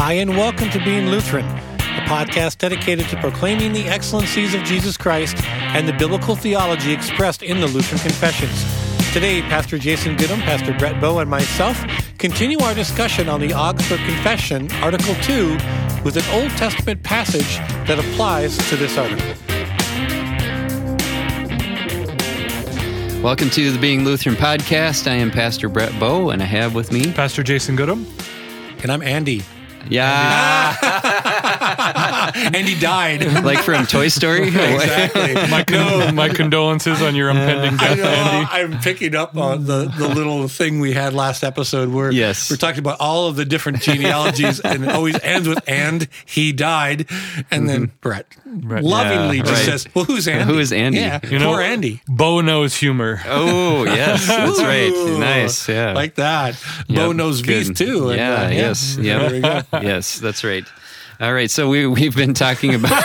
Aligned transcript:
Hi, 0.00 0.12
and 0.12 0.30
welcome 0.30 0.70
to 0.70 0.78
Being 0.84 1.08
Lutheran, 1.08 1.44
a 1.44 2.04
podcast 2.06 2.58
dedicated 2.58 3.08
to 3.08 3.20
proclaiming 3.20 3.72
the 3.72 3.86
excellencies 3.86 4.54
of 4.54 4.62
Jesus 4.62 4.96
Christ 4.96 5.42
and 5.44 5.88
the 5.88 5.92
biblical 5.92 6.36
theology 6.36 6.92
expressed 6.92 7.42
in 7.42 7.60
the 7.60 7.66
Lutheran 7.66 8.00
Confessions. 8.00 8.64
Today, 9.12 9.42
Pastor 9.42 9.76
Jason 9.76 10.16
Goodham, 10.16 10.38
Pastor 10.42 10.72
Brett 10.78 11.00
Bow, 11.00 11.18
and 11.18 11.28
myself 11.28 11.84
continue 12.16 12.60
our 12.60 12.74
discussion 12.74 13.28
on 13.28 13.40
the 13.40 13.52
Augsburg 13.52 13.98
Confession, 14.06 14.70
Article 14.74 15.16
2, 15.16 15.54
with 16.04 16.16
an 16.16 16.24
Old 16.32 16.52
Testament 16.52 17.02
passage 17.02 17.56
that 17.88 17.98
applies 17.98 18.56
to 18.68 18.76
this 18.76 18.96
article. 18.96 19.26
Welcome 23.20 23.50
to 23.50 23.72
the 23.72 23.78
Being 23.80 24.04
Lutheran 24.04 24.36
podcast. 24.36 25.10
I 25.10 25.14
am 25.14 25.32
Pastor 25.32 25.68
Brett 25.68 25.98
Bow, 25.98 26.30
and 26.30 26.40
I 26.40 26.46
have 26.46 26.76
with 26.76 26.92
me 26.92 27.12
Pastor 27.12 27.42
Jason 27.42 27.74
Goodham. 27.74 28.06
And 28.80 28.92
I'm 28.92 29.02
Andy. 29.02 29.42
Yeah. 29.88 31.14
Andy 32.38 32.78
died. 32.78 33.44
like 33.44 33.58
from 33.60 33.86
Toy 33.86 34.08
Story? 34.08 34.48
exactly. 34.48 35.34
My, 35.50 35.64
con- 35.64 36.14
my 36.14 36.28
condolences 36.28 37.00
on 37.02 37.14
your 37.14 37.30
impending 37.30 37.74
I 37.80 37.94
death, 37.94 37.98
know, 37.98 38.04
Andy. 38.04 38.48
I'm 38.74 38.80
picking 38.80 39.14
up 39.14 39.36
on 39.36 39.64
the, 39.64 39.86
the 39.86 40.08
little 40.08 40.48
thing 40.48 40.80
we 40.80 40.92
had 40.92 41.14
last 41.14 41.42
episode 41.44 41.88
where 41.90 42.10
Yes. 42.10 42.50
we're 42.50 42.56
talking 42.56 42.78
about 42.80 43.00
all 43.00 43.26
of 43.28 43.36
the 43.36 43.44
different 43.44 43.80
genealogies 43.82 44.60
and 44.60 44.84
it 44.84 44.90
always 44.90 45.18
ends 45.22 45.48
with 45.48 45.58
and 45.68 46.08
he 46.26 46.52
died. 46.52 47.08
And 47.50 47.68
then 47.68 47.92
Brett 48.00 48.26
lovingly 48.46 49.38
Yeah, 49.38 49.42
just 49.42 49.52
right. 49.54 49.64
says, 49.80 49.94
Well, 49.94 50.04
who's 50.04 50.28
Andy? 50.28 50.44
Who 50.52 50.58
is 50.58 50.72
Andy? 50.72 50.98
Yeah, 50.98 51.20
You 51.28 51.38
know, 51.38 51.52
poor 51.52 51.60
Andy. 51.62 52.02
Bo 52.08 52.40
knows 52.40 52.74
humor. 52.76 53.20
Oh, 53.26 53.84
yes. 53.84 54.26
That's 54.26 54.60
right. 54.62 54.90
Ooh, 54.90 55.18
Nice. 55.18 55.68
Yeah. 55.68 55.92
Like 55.94 56.16
that. 56.16 56.62
Yep, 56.88 56.96
Bo 56.96 57.12
knows 57.12 57.40
V's 57.40 57.68
good. 57.68 57.76
too. 57.76 58.08
and, 58.10 58.18
Yeah, 58.18 58.42
uh, 58.44 58.48
yes. 58.50 58.96
There 58.96 59.30
we 59.30 59.40
go. 59.40 59.48
Yep. 59.48 59.66
yes, 59.82 60.18
that's 60.18 60.44
right. 60.44 60.64
All 61.20 61.32
right. 61.32 61.50
So 61.50 61.68
we, 61.68 61.86
we've 61.86 62.14
been 62.14 62.32
talking 62.34 62.74
about, 62.74 62.92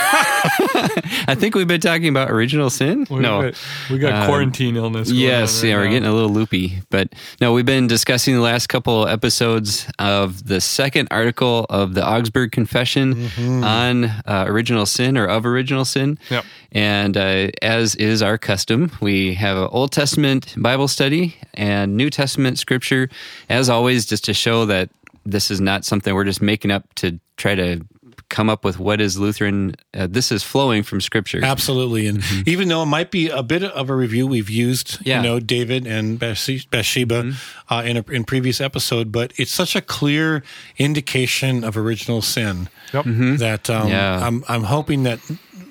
I 1.26 1.34
think 1.36 1.54
we've 1.54 1.66
been 1.66 1.80
talking 1.80 2.08
about 2.08 2.30
original 2.30 2.70
sin. 2.70 3.06
We 3.10 3.18
no. 3.20 3.42
got, 3.42 3.64
we 3.90 3.98
got 3.98 4.12
Um, 4.22 4.26
quarantine 4.28 4.76
illness. 4.76 5.10
Yes, 5.10 5.62
right 5.62 5.70
yeah, 5.70 5.76
we're 5.76 5.88
getting 5.88 6.08
a 6.08 6.12
little 6.12 6.30
loopy. 6.30 6.80
But 6.90 7.12
no, 7.40 7.52
we've 7.52 7.66
been 7.66 7.86
discussing 7.88 8.34
the 8.34 8.40
last 8.40 8.68
couple 8.68 9.08
episodes 9.08 9.86
of 9.98 10.46
the 10.46 10.60
second 10.60 11.08
article 11.10 11.66
of 11.68 11.94
the 11.94 12.06
Augsburg 12.08 12.52
Confession 12.52 13.14
Mm-hmm. 13.14 13.64
on 13.64 14.04
uh, 14.04 14.44
original 14.46 14.86
sin 14.86 15.16
or 15.18 15.26
of 15.26 15.44
original 15.46 15.84
sin. 15.84 16.18
Yep. 16.30 16.44
And 16.72 17.16
uh, 17.16 17.48
as 17.62 17.94
is 17.96 18.22
our 18.22 18.38
custom, 18.38 18.92
we 19.00 19.34
have 19.34 19.56
an 19.56 19.68
Old 19.72 19.92
Testament 19.92 20.54
Bible 20.56 20.88
study 20.88 21.36
and 21.54 21.96
New 21.96 22.10
Testament 22.10 22.58
scripture, 22.58 23.08
as 23.48 23.68
always, 23.68 24.06
just 24.06 24.24
to 24.26 24.34
show 24.34 24.66
that 24.66 24.90
this 25.24 25.50
is 25.50 25.60
not 25.60 25.84
something 25.84 26.14
we're 26.14 26.24
just 26.24 26.42
making 26.42 26.70
up 26.70 26.92
to 26.96 27.18
try 27.36 27.54
to 27.54 27.80
come 28.28 28.48
up 28.50 28.64
with 28.64 28.78
what 28.78 29.00
is 29.00 29.18
Lutheran. 29.18 29.74
Uh, 29.92 30.06
this 30.10 30.32
is 30.32 30.42
flowing 30.42 30.82
from 30.82 31.00
scripture. 31.00 31.44
Absolutely. 31.44 32.06
And 32.06 32.22
even 32.46 32.68
though 32.68 32.82
it 32.82 32.86
might 32.86 33.10
be 33.10 33.28
a 33.28 33.42
bit 33.42 33.62
of 33.62 33.90
a 33.90 33.94
review, 33.94 34.26
we've 34.26 34.50
used, 34.50 34.98
Yeah. 35.06 35.18
you 35.18 35.22
know, 35.22 35.40
David 35.40 35.86
and 35.86 36.18
Bathse- 36.18 36.68
Bathsheba 36.70 37.32
uh, 37.70 37.82
in 37.84 37.96
a 37.96 38.04
in 38.10 38.24
previous 38.24 38.60
episode, 38.60 39.12
but 39.12 39.32
it's 39.36 39.50
such 39.52 39.76
a 39.76 39.80
clear 39.80 40.42
indication 40.78 41.64
of 41.64 41.76
original 41.76 42.22
sin 42.22 42.68
Yep. 42.92 43.04
that 43.38 43.70
um, 43.70 43.88
Yeah. 43.88 44.26
I'm, 44.26 44.44
I'm 44.48 44.64
hoping 44.64 45.02
that 45.04 45.18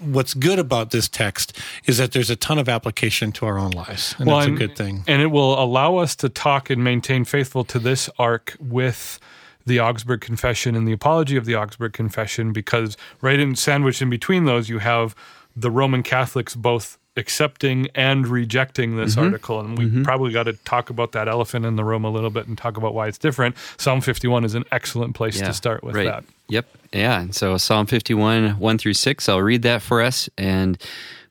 what's 0.02 0.34
good 0.34 0.60
about 0.60 0.92
this 0.92 1.08
text 1.08 1.58
is 1.86 1.98
that 1.98 2.12
there's 2.12 2.30
a 2.30 2.36
ton 2.36 2.60
of 2.60 2.68
application 2.68 3.32
to 3.34 3.46
our 3.46 3.58
own 3.58 3.72
lives. 3.72 4.16
And 4.20 4.28
that's 4.30 4.48
a 4.48 4.52
good 4.52 4.76
thing. 4.76 5.04
And 5.08 5.22
it 5.22 5.28
will 5.28 5.58
allow 5.62 5.98
us 5.98 6.16
to 6.18 6.30
talk 6.30 6.70
and 6.70 6.84
maintain 6.84 7.24
faithful 7.26 7.64
to 7.66 7.80
this 7.80 8.10
arc 8.20 8.58
with 8.60 9.20
the 9.66 9.80
Augsburg 9.80 10.22
Confession 10.22 10.76
and 10.76 10.88
the 10.88 10.92
apology 10.92 11.38
of 11.38 11.46
the 11.46 11.56
Augsburg 11.56 11.94
Confession, 11.94 12.52
because 12.54 12.98
right 13.22 13.40
in 13.40 13.56
sandwiched 13.56 14.02
in 14.02 14.10
between 14.10 14.46
those, 14.46 14.70
you 14.70 14.80
have 14.80 15.16
the 15.56 15.72
Roman 15.72 16.04
Catholics 16.04 16.56
both 16.56 16.98
accepting 17.16 17.88
and 17.94 18.28
rejecting 18.28 18.98
this 18.98 19.16
Mm-hmm. 19.16 19.24
article. 19.26 19.60
And 19.60 19.78
we 19.78 20.04
probably 20.04 20.32
got 20.32 20.44
to 20.44 20.54
talk 20.54 20.90
about 20.90 21.12
that 21.12 21.28
elephant 21.28 21.64
in 21.66 21.76
the 21.76 21.84
room 21.84 22.04
a 22.04 22.10
little 22.10 22.32
bit 22.32 22.48
and 22.48 22.58
talk 22.58 22.76
about 22.76 22.96
why 22.96 23.08
it's 23.08 23.20
different. 23.20 23.56
Psalm 23.78 24.02
51 24.02 24.44
is 24.46 24.56
an 24.56 24.64
excellent 24.72 25.14
place 25.16 25.40
to 25.40 25.54
start 25.54 25.84
with 25.84 25.96
right. 25.96 26.06
that. 26.06 26.24
Yep. 26.50 26.66
Yeah. 26.92 27.22
And 27.22 27.36
so 27.36 27.58
Psalm 27.58 27.86
51, 27.86 28.58
1 28.60 28.78
through 28.80 28.94
6, 28.96 29.30
I'll 29.30 29.42
read 29.42 29.62
that 29.62 29.84
for 29.84 30.02
us 30.02 30.28
and 30.40 30.78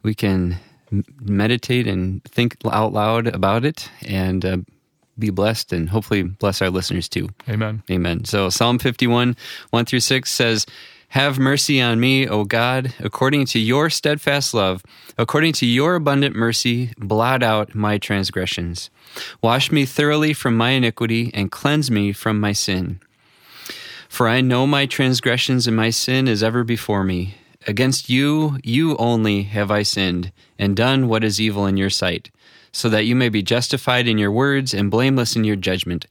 we 0.05 0.15
can 0.15 0.59
meditate 1.21 1.87
and 1.89 2.23
think 2.25 2.57
out 2.71 2.93
loud 2.93 3.27
about 3.27 3.65
it 3.65 3.91
and 4.07 4.45
uh, 4.45 4.59
be 5.19 5.31
blessed 5.31 5.73
and 5.73 5.91
hopefully 5.91 6.23
bless 6.23 6.63
our 6.63 6.71
listeners 6.71 7.09
too. 7.09 7.29
Amen. 7.49 7.83
Amen. 7.91 8.25
So 8.25 8.51
Psalm 8.51 8.79
51, 8.79 9.37
1 9.71 9.85
through 9.85 10.01
6 10.01 10.31
says, 10.31 10.67
Have 11.09 11.39
mercy 11.39 11.81
on 11.81 12.01
me, 12.01 12.27
O 12.27 12.45
God, 12.45 12.95
according 12.99 13.47
to 13.47 13.59
your 13.59 13.91
steadfast 13.91 14.55
love, 14.55 14.83
according 15.19 15.53
to 15.55 15.67
your 15.67 15.95
abundant 15.95 16.35
mercy, 16.35 16.93
blot 16.99 17.43
out 17.43 17.75
my 17.75 17.99
transgressions. 17.99 18.91
Wash 19.43 19.71
me 19.71 19.85
thoroughly 19.85 20.33
from 20.33 20.57
my 20.57 20.71
iniquity 20.71 21.31
and 21.35 21.51
cleanse 21.51 21.91
me 21.91 22.13
from 22.13 22.41
my 22.41 22.53
sin. 22.53 23.01
For 24.09 24.29
I 24.29 24.41
know 24.41 24.67
my 24.67 24.87
transgressions 24.87 25.67
and 25.67 25.77
my 25.77 25.91
sin 25.91 26.29
is 26.29 26.43
ever 26.43 26.65
before 26.65 27.05
me. 27.05 27.37
Against 27.67 28.11
you, 28.11 28.59
you 28.65 28.97
only 28.97 29.45
have 29.45 29.71
I 29.71 29.85
sinned, 29.85 30.33
and 30.59 30.77
done 30.77 31.09
what 31.09 31.23
is 31.23 31.41
evil 31.41 31.65
in 31.67 31.77
your 31.77 31.91
sight, 31.91 32.31
so 32.73 32.89
that 32.89 33.05
you 33.05 33.15
may 33.15 33.29
be 33.29 33.43
justified 33.43 34.09
in 34.09 34.19
your 34.19 34.33
words 34.33 34.73
and 34.73 34.91
blameless 34.91 35.37
in 35.37 35.45
your 35.45 35.57
judgment. 35.57 36.07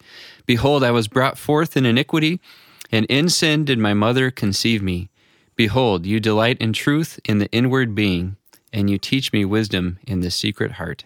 Behold, 0.46 0.84
I 0.84 0.92
was 0.92 1.08
brought 1.08 1.38
forth 1.38 1.76
in 1.76 1.86
iniquity, 1.86 2.40
and 2.92 3.06
in 3.08 3.30
sin 3.30 3.66
did 3.66 3.80
my 3.80 3.94
mother 3.94 4.32
conceive 4.32 4.82
me. 4.82 5.10
Behold, 5.56 6.06
you 6.06 6.20
delight 6.20 6.58
in 6.60 6.74
truth 6.74 7.20
in 7.26 7.40
the 7.40 7.52
inward 7.52 7.94
being, 7.96 8.38
and 8.72 8.90
you 8.90 8.98
teach 8.98 9.34
me 9.34 9.44
wisdom 9.44 10.00
in 10.08 10.22
the 10.22 10.32
secret 10.32 10.74
heart. 10.74 11.04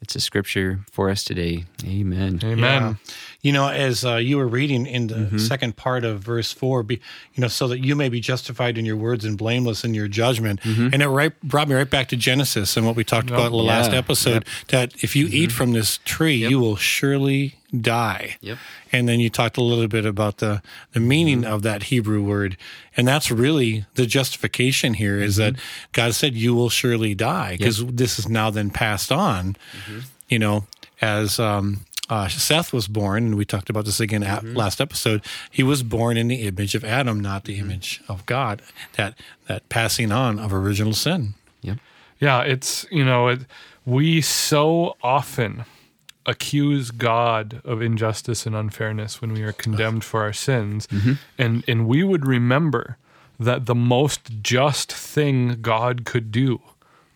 It's 0.00 0.14
a 0.14 0.20
scripture 0.20 0.80
for 0.92 1.08
us 1.08 1.24
today. 1.24 1.64
Amen. 1.86 2.40
Amen. 2.44 2.58
Yeah. 2.62 2.94
You 3.44 3.52
know, 3.52 3.68
as 3.68 4.04
uh, 4.04 4.16
you 4.16 4.38
were 4.38 4.48
reading 4.48 4.86
in 4.86 5.06
the 5.08 5.14
Mm-hmm. 5.14 5.38
second 5.38 5.76
part 5.76 6.02
of 6.04 6.20
verse 6.20 6.50
four, 6.50 6.82
be, 6.82 6.96
you 7.34 7.40
know, 7.42 7.48
so 7.48 7.68
that 7.68 7.78
you 7.84 7.94
may 7.94 8.08
be 8.08 8.18
justified 8.20 8.78
in 8.78 8.84
your 8.86 8.96
words 8.96 9.24
and 9.24 9.36
blameless 9.38 9.84
in 9.84 9.92
your 9.94 10.08
judgment, 10.08 10.64
and 10.64 11.02
it 11.02 11.08
right, 11.08 11.32
brought 11.42 11.68
me 11.68 11.74
right 11.74 11.88
back 11.90 12.08
to 12.08 12.16
Genesis 12.16 12.76
and 12.76 12.86
what 12.86 12.96
we 12.96 13.04
talked 13.04 13.28
about 13.30 13.46
in 13.46 13.52
the 13.52 13.58
last 13.58 13.86
Mm-hmm. 13.86 13.92
yeah. 13.94 13.98
episode. 13.98 14.44
That 14.68 14.94
if 15.04 15.14
you 15.14 15.26
eat 15.30 15.52
from 15.52 15.72
this 15.72 15.98
tree, 16.04 16.36
you 16.48 16.58
will 16.58 16.76
surely 16.76 17.54
die. 17.80 18.36
Yep. 18.40 18.58
And 18.92 19.08
then 19.08 19.20
you 19.20 19.28
talked 19.30 19.56
a 19.58 19.62
little 19.62 19.88
bit 19.88 20.06
about 20.06 20.38
the 20.38 20.62
the 20.92 21.00
meaning 21.00 21.42
Mm-hmm. 21.42 21.52
of 21.54 21.62
that 21.62 21.84
Hebrew 21.84 22.22
word, 22.22 22.56
and 22.96 23.06
that's 23.06 23.30
really 23.30 23.84
the 23.94 24.06
justification 24.06 24.94
here 24.94 25.18
is 25.18 25.36
that 25.36 25.52
Mm-hmm. 25.54 25.90
God 25.92 26.14
said 26.14 26.34
you 26.34 26.54
will 26.54 26.70
surely 26.70 27.14
die 27.14 27.56
because 27.58 27.84
this 27.84 28.18
is 28.18 28.26
now 28.28 28.48
then 28.50 28.70
passed 28.70 29.12
on. 29.12 29.54
Mm-hmm. 29.54 29.98
You 30.30 30.38
know, 30.38 30.64
as 31.02 31.38
um, 31.38 31.80
uh, 32.10 32.28
Seth 32.28 32.72
was 32.72 32.86
born, 32.88 33.24
and 33.24 33.34
we 33.36 33.44
talked 33.44 33.70
about 33.70 33.84
this 33.86 34.00
again 34.00 34.22
at 34.22 34.42
Mm-hmm. 34.42 34.56
last 34.56 34.80
episode. 34.80 35.22
He 35.50 35.62
was 35.62 35.82
born 35.82 36.16
in 36.16 36.28
the 36.28 36.42
image 36.46 36.74
of 36.74 36.84
Adam, 36.84 37.20
not 37.20 37.44
the 37.44 37.58
image 37.58 38.02
of 38.08 38.26
God. 38.26 38.60
That 38.96 39.14
that 39.48 39.68
passing 39.68 40.12
on 40.12 40.38
of 40.38 40.52
original 40.52 40.92
sin. 40.92 41.34
Yep. 41.62 41.78
Yeah, 42.20 42.40
it's 42.42 42.86
you 42.90 43.04
know, 43.04 43.28
it, 43.28 43.40
we 43.86 44.20
so 44.20 44.96
often 45.02 45.64
accuse 46.26 46.90
God 46.90 47.60
of 47.64 47.82
injustice 47.82 48.46
and 48.46 48.54
unfairness 48.56 49.20
when 49.20 49.32
we 49.34 49.42
are 49.42 49.52
condemned 49.52 50.04
for 50.04 50.22
our 50.22 50.32
sins, 50.32 50.88
and 51.38 51.64
and 51.68 51.86
we 51.86 52.02
would 52.02 52.26
remember 52.26 52.96
that 53.40 53.66
the 53.66 53.74
most 53.74 54.42
just 54.42 54.92
thing 54.92 55.58
God 55.60 56.04
could 56.04 56.30
do 56.30 56.60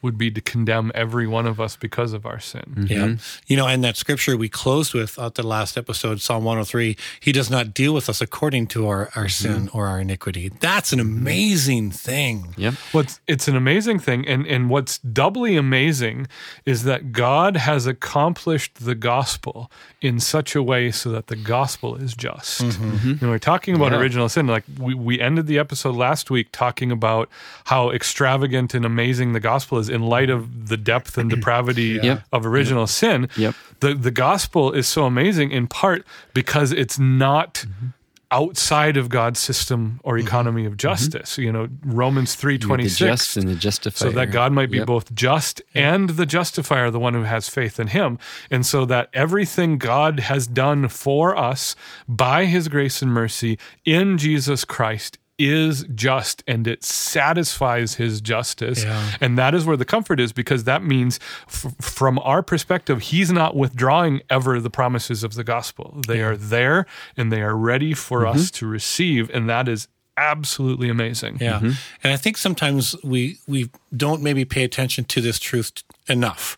would 0.00 0.16
be 0.16 0.30
to 0.30 0.40
condemn 0.40 0.92
every 0.94 1.26
one 1.26 1.46
of 1.46 1.60
us 1.60 1.76
because 1.76 2.12
of 2.12 2.24
our 2.24 2.38
sin. 2.38 2.62
Mm-hmm. 2.68 2.86
Yeah. 2.92 3.16
You 3.46 3.56
know, 3.56 3.66
and 3.66 3.82
that 3.82 3.96
scripture 3.96 4.36
we 4.36 4.48
closed 4.48 4.94
with 4.94 5.18
at 5.18 5.34
the 5.34 5.42
last 5.42 5.76
episode, 5.76 6.20
Psalm 6.20 6.44
103, 6.44 6.96
he 7.20 7.32
does 7.32 7.50
not 7.50 7.74
deal 7.74 7.92
with 7.92 8.08
us 8.08 8.20
according 8.20 8.68
to 8.68 8.86
our, 8.86 9.10
our 9.16 9.24
mm-hmm. 9.24 9.28
sin 9.28 9.70
or 9.72 9.86
our 9.86 10.00
iniquity. 10.00 10.50
That's 10.60 10.92
an 10.92 11.00
mm-hmm. 11.00 11.18
amazing 11.18 11.90
thing. 11.90 12.54
Yep. 12.56 12.74
What's 12.92 13.20
it's 13.26 13.48
an 13.48 13.56
amazing 13.56 13.98
thing, 13.98 14.26
and 14.26 14.46
and 14.46 14.70
what's 14.70 14.98
doubly 14.98 15.56
amazing 15.56 16.28
is 16.64 16.84
that 16.84 17.12
God 17.12 17.56
has 17.56 17.86
accomplished 17.86 18.84
the 18.84 18.94
gospel 18.94 19.70
in 20.00 20.20
such 20.20 20.54
a 20.54 20.62
way 20.62 20.90
so 20.92 21.10
that 21.10 21.26
the 21.26 21.36
gospel 21.36 21.96
is 21.96 22.14
just. 22.14 22.60
You 22.60 23.18
know, 23.20 23.30
we're 23.30 23.38
talking 23.38 23.74
about 23.74 23.92
Yeah. 23.92 23.98
original 23.98 24.28
sin. 24.28 24.46
Like 24.46 24.64
we 24.78 24.94
we 24.94 25.20
ended 25.20 25.46
the 25.46 25.58
episode 25.58 25.96
last 25.96 26.30
week 26.30 26.48
talking 26.52 26.92
about 26.92 27.28
how 27.64 27.90
extravagant 27.90 28.74
and 28.74 28.84
amazing 28.84 29.32
the 29.32 29.40
gospel 29.40 29.78
is 29.78 29.87
in 29.88 30.02
light 30.02 30.30
of 30.30 30.68
the 30.68 30.76
depth 30.76 31.18
and 31.18 31.30
depravity 31.30 31.98
Yep. 32.02 32.22
of 32.32 32.46
original 32.46 32.86
sin. 32.86 33.28
Yep. 33.36 33.54
The 33.80 33.94
the 33.94 34.10
gospel 34.10 34.72
is 34.72 34.88
so 34.88 35.04
amazing 35.04 35.50
in 35.50 35.66
part 35.66 36.04
because 36.34 36.72
it's 36.72 36.98
not 36.98 37.54
mm-hmm. 37.54 37.88
outside 38.30 38.96
of 38.96 39.08
God's 39.08 39.38
system 39.40 40.00
or 40.04 40.16
mm-hmm. 40.16 40.26
economy 40.26 40.64
of 40.64 40.72
mm-hmm. 40.72 40.78
justice. 40.78 41.38
You 41.38 41.52
know, 41.52 41.68
Romans 41.84 42.34
three 42.34 42.58
twenty 42.58 42.84
the 42.84 42.90
just 42.90 43.36
and 43.36 43.48
the 43.48 43.54
justifier. 43.54 44.10
So 44.10 44.14
that 44.14 44.26
God 44.26 44.52
might 44.52 44.70
be 44.70 44.78
Yep. 44.78 44.86
both 44.86 45.14
just 45.14 45.62
and 45.74 46.10
the 46.10 46.26
justifier, 46.26 46.90
the 46.90 47.00
one 47.00 47.14
who 47.14 47.22
has 47.22 47.48
faith 47.48 47.78
in 47.78 47.88
him. 47.88 48.18
And 48.50 48.66
so 48.66 48.84
that 48.86 49.10
everything 49.12 49.78
God 49.78 50.20
has 50.20 50.46
done 50.46 50.88
for 50.88 51.36
us 51.36 51.76
by 52.08 52.46
his 52.46 52.68
grace 52.68 53.02
and 53.02 53.12
mercy 53.12 53.58
in 53.84 54.18
Jesus 54.18 54.64
Christ 54.64 55.18
is 55.38 55.84
just 55.94 56.42
and 56.46 56.66
it 56.66 56.82
satisfies 56.84 57.94
his 57.94 58.20
justice. 58.20 58.82
Yeah. 58.84 59.12
And 59.20 59.38
that 59.38 59.54
is 59.54 59.64
where 59.64 59.76
the 59.76 59.84
comfort 59.84 60.18
is 60.20 60.32
because 60.32 60.64
that 60.64 60.82
means 60.82 61.20
f- 61.46 61.74
from 61.80 62.18
our 62.20 62.42
perspective, 62.42 63.00
he's 63.02 63.30
not 63.30 63.54
withdrawing 63.54 64.20
ever 64.30 64.60
the 64.60 64.70
promises 64.70 65.22
of 65.22 65.34
the 65.34 65.44
gospel. 65.44 66.00
They 66.06 66.22
are 66.22 66.36
there 66.36 66.86
and 67.16 67.30
they 67.32 67.42
are 67.42 67.56
ready 67.56 67.94
for 67.94 68.22
Mm-hmm. 68.22 68.38
us 68.38 68.50
to 68.52 68.66
receive. 68.66 69.30
And 69.30 69.48
that 69.48 69.68
is 69.68 69.86
absolutely 70.16 70.88
amazing. 70.88 71.38
Yeah. 71.40 71.60
And 71.60 72.12
I 72.12 72.16
think 72.16 72.36
sometimes 72.36 72.96
we 73.04 73.38
we 73.46 73.70
don't 73.96 74.20
maybe 74.22 74.44
pay 74.44 74.64
attention 74.64 75.04
to 75.04 75.20
this 75.20 75.38
truth 75.38 75.84
enough 76.08 76.56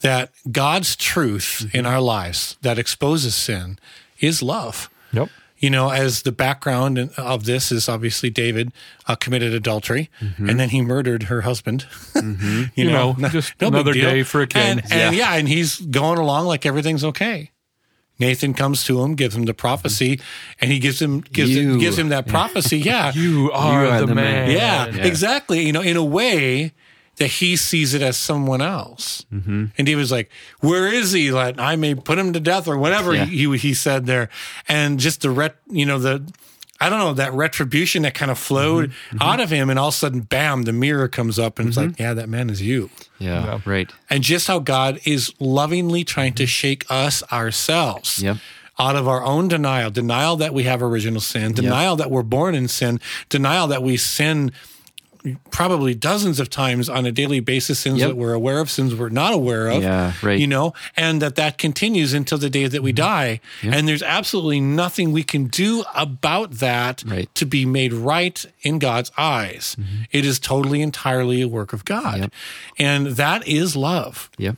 that 0.00 0.30
God's 0.50 0.96
truth 0.96 1.68
in 1.74 1.84
our 1.84 2.00
lives 2.00 2.56
that 2.62 2.78
exposes 2.78 3.34
sin 3.34 3.78
is 4.20 4.42
love. 4.42 4.88
Yep. 5.12 5.28
You 5.62 5.70
know, 5.70 5.90
as 5.90 6.22
the 6.22 6.32
background 6.32 6.98
of 7.16 7.44
this 7.44 7.72
is 7.72 7.88
obviously 7.88 8.28
David 8.28 8.72
uh, 9.06 9.14
committed 9.14 9.54
adultery 9.54 10.10
and 10.36 10.58
then 10.60 10.68
he 10.70 10.82
murdered 10.82 11.22
her 11.24 11.40
husband. 11.42 11.86
you, 12.16 12.68
You 12.74 12.90
know, 12.90 13.14
no- 13.16 13.28
just 13.28 13.54
no 13.60 13.70
big 13.70 13.74
another 13.80 13.92
day 13.94 14.22
for 14.24 14.42
a 14.42 14.46
king. 14.46 14.60
And, 14.80 14.92
and 14.92 15.16
yeah. 15.16 15.34
and 15.34 15.48
he's 15.48 15.78
going 15.80 16.18
along 16.18 16.46
like 16.46 16.66
everything's 16.66 17.04
okay. 17.04 17.50
Nathan 18.18 18.54
comes 18.54 18.84
to 18.84 19.02
him, 19.02 19.14
gives 19.14 19.34
him 19.34 19.46
the 19.46 19.54
prophecy, 19.54 20.20
and 20.60 20.70
he 20.70 20.78
gives 20.78 21.00
him 21.00 21.20
gives 21.22 21.56
him, 21.56 21.78
gives 21.78 21.98
him 21.98 22.10
that 22.10 22.26
prophecy. 22.28 22.78
Yeah, 22.92 23.10
You 23.14 23.50
are, 23.52 23.86
are 23.86 24.00
the, 24.00 24.06
the 24.06 24.14
man. 24.14 24.48
man. 24.48 24.50
yeah, 24.50 24.86
Yeah. 24.88 25.04
exactly. 25.06 25.64
You 25.66 25.72
know, 25.72 25.80
in 25.80 25.96
a 25.96 26.04
way 26.04 26.72
that 27.16 27.28
he 27.28 27.56
sees 27.56 27.94
it 27.94 28.02
as 28.02 28.16
someone 28.16 28.60
else. 28.62 29.24
Mm-hmm. 29.32 29.66
And 29.76 29.86
David's 29.86 30.10
like, 30.12 30.30
"Where 30.60 30.88
is 30.88 31.12
he? 31.12 31.28
That 31.30 31.60
I 31.60 31.76
may 31.76 31.94
put 31.94 32.18
him 32.18 32.32
to 32.32 32.40
death, 32.40 32.66
or 32.68 32.78
whatever 32.78 33.14
Yeah. 33.14 33.26
he 33.26 33.56
he 33.58 33.74
said 33.74 34.06
there." 34.06 34.28
And 34.68 34.98
just 34.98 35.20
the 35.22 35.30
ret, 35.30 35.56
you 35.70 35.84
know, 35.86 35.98
the 35.98 36.22
I 36.80 36.88
don't 36.88 36.98
know 36.98 37.14
that 37.14 37.32
retribution 37.32 38.02
that 38.02 38.14
kind 38.14 38.30
of 38.30 38.38
flowed 38.38 38.90
Mm-hmm. 38.90 39.18
out 39.22 39.38
of 39.40 39.50
him, 39.50 39.70
and 39.70 39.78
all 39.78 39.88
of 39.88 39.94
a 39.94 39.96
sudden, 39.96 40.20
bam, 40.22 40.62
the 40.62 40.72
mirror 40.72 41.06
comes 41.06 41.38
up, 41.38 41.58
and 41.58 41.68
it's 41.68 41.76
like, 41.76 41.98
"Yeah, 41.98 42.14
that 42.14 42.28
man 42.28 42.50
is 42.50 42.60
you." 42.62 42.90
Yeah, 43.18 43.44
Yeah. 43.44 43.60
right. 43.64 43.90
And 44.10 44.24
just 44.24 44.48
how 44.48 44.58
God 44.58 44.98
is 45.04 45.32
lovingly 45.38 46.02
trying 46.04 46.32
to 46.34 46.46
shake 46.46 46.84
us 46.90 47.22
ourselves. 47.30 48.20
Yep. 48.22 48.38
Out 48.78 48.96
of 48.96 49.06
our 49.06 49.22
own 49.22 49.48
denial, 49.48 49.90
denial 49.90 50.34
that 50.36 50.54
we 50.54 50.62
have 50.64 50.82
original 50.82 51.20
sin, 51.20 51.52
denial 51.52 51.94
that 51.96 52.10
we're 52.10 52.22
born 52.24 52.54
in 52.54 52.66
sin, 52.68 52.98
denial 53.28 53.68
that 53.68 53.82
we 53.82 53.96
sin 53.98 54.50
probably 55.50 55.94
dozens 55.94 56.40
of 56.40 56.50
times 56.50 56.88
on 56.88 57.06
a 57.06 57.12
daily 57.12 57.40
basis, 57.40 57.78
sins 57.78 58.00
Yep. 58.00 58.08
that 58.10 58.16
we're 58.16 58.32
aware 58.32 58.58
of, 58.58 58.70
sins 58.70 58.94
we're 58.94 59.08
not 59.08 59.32
aware 59.32 59.68
of. 59.68 59.82
Yeah, 59.82 60.12
right. 60.22 60.38
You 60.38 60.46
know, 60.46 60.74
and 60.96 61.22
that 61.22 61.36
that 61.36 61.58
continues 61.58 62.12
until 62.12 62.38
the 62.38 62.50
day 62.50 62.66
that 62.66 62.82
we 62.82 62.90
mm-hmm. 62.90 62.96
die. 62.96 63.40
And 63.62 63.86
there's 63.86 64.02
absolutely 64.02 64.60
nothing 64.60 65.12
we 65.12 65.22
can 65.22 65.46
do 65.46 65.84
about 65.94 66.52
that 66.54 67.04
Right. 67.06 67.32
to 67.34 67.46
be 67.46 67.64
made 67.64 67.92
right 67.92 68.44
in 68.62 68.78
God's 68.78 69.12
eyes. 69.16 69.76
Mm-hmm. 69.78 70.02
It 70.10 70.24
is 70.24 70.38
totally, 70.38 70.82
entirely 70.82 71.42
a 71.42 71.48
work 71.48 71.72
of 71.72 71.84
God. 71.84 72.18
Yep. 72.18 72.32
And 72.78 73.06
that 73.08 73.46
is 73.46 73.76
love. 73.76 74.30
Yep. 74.38 74.56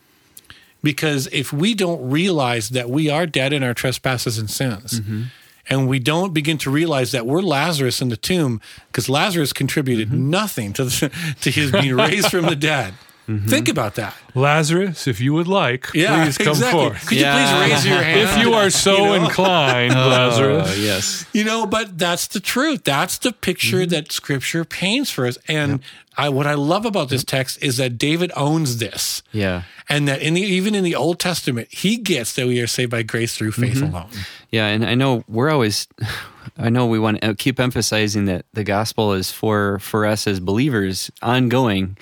Because 0.83 1.29
if 1.33 1.53
we 1.53 1.75
don't 1.75 2.11
realize 2.11 2.71
that 2.71 2.91
we 2.91 3.09
are 3.09 3.27
dead 3.27 3.53
in 3.53 3.63
our 3.63 3.75
trespasses 3.75 4.39
and 4.39 4.51
sins, 4.51 5.01
mm-hmm. 5.01 5.25
And 5.69 5.89
we 5.89 5.99
don't 5.99 6.35
begin 6.35 6.59
to 6.59 6.71
realize 6.71 7.13
that 7.13 7.27
we're 7.27 7.43
Lazarus 7.43 8.01
in 8.01 8.09
the 8.09 8.17
tomb, 8.17 8.61
because 8.89 9.09
Lazarus 9.09 9.53
contributed 9.53 10.09
mm-hmm. 10.09 10.31
nothing 10.31 10.73
to 10.75 10.85
the, 10.85 11.11
to 11.41 11.51
his 11.51 11.71
being 11.73 11.97
raised 11.97 12.31
from 12.31 12.47
the 12.47 12.57
dead. 12.57 12.95
Think 13.26 13.69
about 13.71 13.94
that. 13.94 14.15
Lazarus, 14.35 15.06
if 15.06 15.19
you 15.21 15.32
would 15.32 15.49
like, 15.49 15.88
Yeah, 15.94 16.25
please 16.25 16.37
come 16.37 16.49
exactly. 16.49 16.81
forth. 16.88 17.06
Could 17.06 17.19
Yeah. 17.19 17.32
you 17.38 17.65
please 17.65 17.73
raise 17.73 17.87
your 17.87 18.03
hand? 18.03 18.21
If 18.21 18.37
you 18.38 18.53
are 18.53 18.69
so 18.69 18.97
You 18.99 19.05
know? 19.05 19.25
inclined, 19.25 19.94
Lazarus. 19.94 20.71
Oh, 20.71 20.75
yes. 20.81 21.25
You 21.32 21.44
know, 21.44 21.65
but 21.67 21.97
that's 21.99 22.26
the 22.26 22.41
truth. 22.41 22.85
That's 22.85 23.17
the 23.19 23.32
picture 23.32 23.79
Mm-hmm. 23.79 23.91
that 23.91 24.12
Scripture 24.12 24.65
paints 24.67 25.11
for 25.11 25.26
us. 25.26 25.38
And 25.49 25.81
I, 26.19 26.29
what 26.29 26.47
I 26.47 26.55
love 26.55 26.85
about 26.85 27.09
this 27.09 27.25
text 27.25 27.62
is 27.62 27.79
that 27.79 27.97
David 27.97 28.31
owns 28.37 28.76
this. 28.76 29.23
Yeah. 29.32 29.62
And 29.88 30.06
that 30.06 30.20
in 30.20 30.35
the, 30.35 30.43
even 30.43 30.75
in 30.75 30.85
the 30.85 30.94
Old 30.94 31.19
Testament, 31.19 31.69
he 31.73 31.97
gets 31.97 32.35
that 32.35 32.47
we 32.47 32.61
are 32.61 32.67
saved 32.67 32.91
by 32.91 33.03
grace 33.03 33.35
through 33.37 33.53
faith 33.53 33.77
Mm-hmm. 33.79 33.94
alone. 33.94 34.11
Yeah, 34.50 34.67
and 34.67 34.85
I 34.85 34.94
know 34.94 35.25
we're 35.29 35.50
always, 35.50 35.88
I 36.59 36.69
know 36.69 36.87
we 36.87 36.99
want 36.99 37.23
to 37.23 37.35
keep 37.35 37.59
emphasizing 37.59 38.27
that 38.27 38.44
the 38.53 38.65
gospel 38.65 39.12
is 39.15 39.32
for 39.32 39.79
for 39.81 40.05
us 40.06 40.27
as 40.27 40.38
believers, 40.41 41.11
ongoing, 41.23 41.97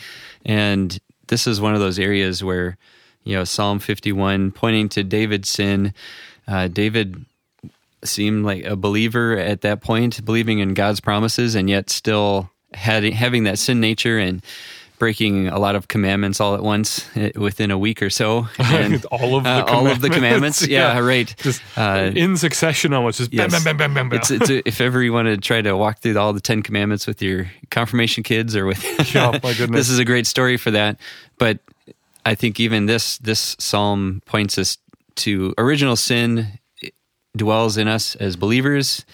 and 0.44 0.98
this 1.28 1.46
is 1.46 1.60
one 1.60 1.74
of 1.74 1.80
those 1.80 1.98
areas 1.98 2.42
where, 2.42 2.76
you 3.24 3.36
know, 3.36 3.44
Psalm 3.44 3.78
fifty 3.78 4.12
one 4.12 4.50
pointing 4.50 4.88
to 4.90 5.04
David's 5.04 5.48
sin, 5.48 5.94
uh, 6.48 6.69
David 6.69 7.24
seemed 8.04 8.44
like 8.44 8.64
a 8.64 8.76
believer 8.76 9.36
at 9.36 9.60
that 9.60 9.80
point, 9.80 10.24
believing 10.24 10.58
in 10.58 10.74
God's 10.74 11.00
promises, 11.00 11.54
and 11.54 11.70
yet 11.70 11.88
still 11.90 12.50
had 12.74 13.04
having 13.04 13.44
that 13.44 13.58
sin 13.58 13.80
nature 13.80 14.19
and 14.19 14.42
breaking 15.02 15.49
a 15.49 15.58
lot 15.58 15.75
of 15.75 15.88
commandments 15.88 16.40
all 16.40 16.54
at 16.54 16.62
once 16.62 17.04
eh, 17.16 17.32
within 17.34 17.72
a 17.72 17.76
week 17.76 18.00
or 18.02 18.08
so. 18.08 18.46
And, 18.60 19.04
all 19.06 19.34
of 19.37 19.43
the 19.43 19.50
uh, 19.50 19.64
all 19.75 19.88
of 19.88 20.00
the 20.00 20.08
commandments. 20.10 20.64
Yeah, 20.69 20.94
Yeah. 20.94 21.00
right. 21.00 21.34
Just 21.38 21.60
Uh, 21.76 22.12
in 22.14 22.37
succession 22.37 22.93
almost. 22.94 23.19
Just 23.19 23.32
bam, 23.32 23.50
yes. 23.50 23.52
bam, 23.52 23.64
bam, 23.64 23.76
bam, 23.78 23.94
bam, 23.94 24.08
bam. 24.10 24.19
It's, 24.20 24.31
it's 24.31 24.49
a, 24.49 24.62
if 24.69 24.81
ever 24.81 25.02
you 25.02 25.12
want 25.12 25.26
to 25.26 25.37
try 25.38 25.60
to 25.60 25.76
walk 25.76 25.99
through 25.99 26.16
all 26.19 26.32
the 26.32 26.40
Ten 26.40 26.62
Commandments 26.62 27.08
with 27.08 27.20
your 27.20 27.50
confirmation 27.70 28.22
kids 28.22 28.54
or 28.54 28.64
with, 28.64 28.81
Yeah, 29.14 29.32
my 29.43 29.54
goodness. 29.54 29.81
this 29.81 29.90
is 29.90 29.99
a 29.99 30.04
great 30.04 30.28
story 30.28 30.56
for 30.56 30.70
that. 30.70 31.00
But 31.37 31.58
I 32.25 32.37
think 32.37 32.60
even 32.60 32.87
this 32.87 33.19
this 33.19 33.56
psalm 33.58 34.22
points 34.25 34.56
us 34.56 34.78
to 35.25 35.52
original 35.58 35.96
sin 35.96 36.46
dwells 37.37 37.76
in 37.76 37.88
us 37.88 38.14
as 38.16 38.37
believers 38.37 39.04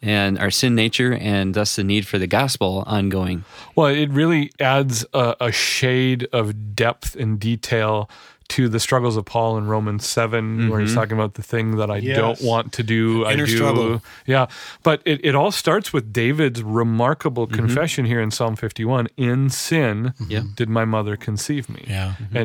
and 0.00 0.38
our 0.38 0.50
sin 0.50 0.74
nature, 0.74 1.14
and 1.14 1.54
thus 1.54 1.76
the 1.76 1.84
need 1.84 2.06
for 2.06 2.18
the 2.18 2.26
gospel 2.26 2.84
ongoing. 2.86 3.44
Well, 3.74 3.88
it 3.88 4.10
really 4.10 4.52
adds 4.60 5.04
a, 5.12 5.36
a 5.40 5.52
shade 5.52 6.28
of 6.32 6.76
depth 6.76 7.16
and 7.16 7.38
detail 7.40 8.08
to 8.48 8.68
the 8.68 8.80
struggles 8.80 9.16
of 9.16 9.26
Paul 9.26 9.58
in 9.58 9.66
Romans 9.66 10.06
7, 10.06 10.70
where 10.70 10.80
he's 10.80 10.90
mm-hmm. 10.90 10.98
talking 10.98 11.12
about 11.12 11.34
the 11.34 11.42
thing 11.42 11.76
that 11.76 11.90
I 11.90 11.98
Yes. 11.98 12.16
don't 12.16 12.40
want 12.40 12.72
to 12.74 12.82
do, 12.82 13.24
I 13.26 13.34
Inner 13.34 13.44
do. 13.44 13.54
struggle. 13.54 14.02
Yeah. 14.26 14.46
But 14.82 15.02
it, 15.04 15.22
it 15.22 15.34
all 15.34 15.50
starts 15.52 15.92
with 15.92 16.14
David's 16.14 16.62
remarkable 16.62 17.46
mm-hmm. 17.46 17.56
confession 17.56 18.06
here 18.06 18.22
in 18.22 18.30
Psalm 18.30 18.56
51 18.56 19.08
In 19.18 19.50
sin 19.50 20.14
Yeah. 20.28 20.44
did 20.54 20.70
my 20.70 20.86
mother 20.86 21.14
conceive 21.16 21.68
me. 21.68 21.84
Yeah. 21.86 22.14
Mm-hmm. 22.18 22.36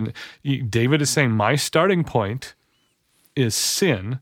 And 0.44 0.70
David 0.70 1.02
is 1.02 1.10
saying, 1.10 1.32
My 1.32 1.56
starting 1.56 2.04
point 2.04 2.54
is 3.36 3.56
sin, 3.56 4.20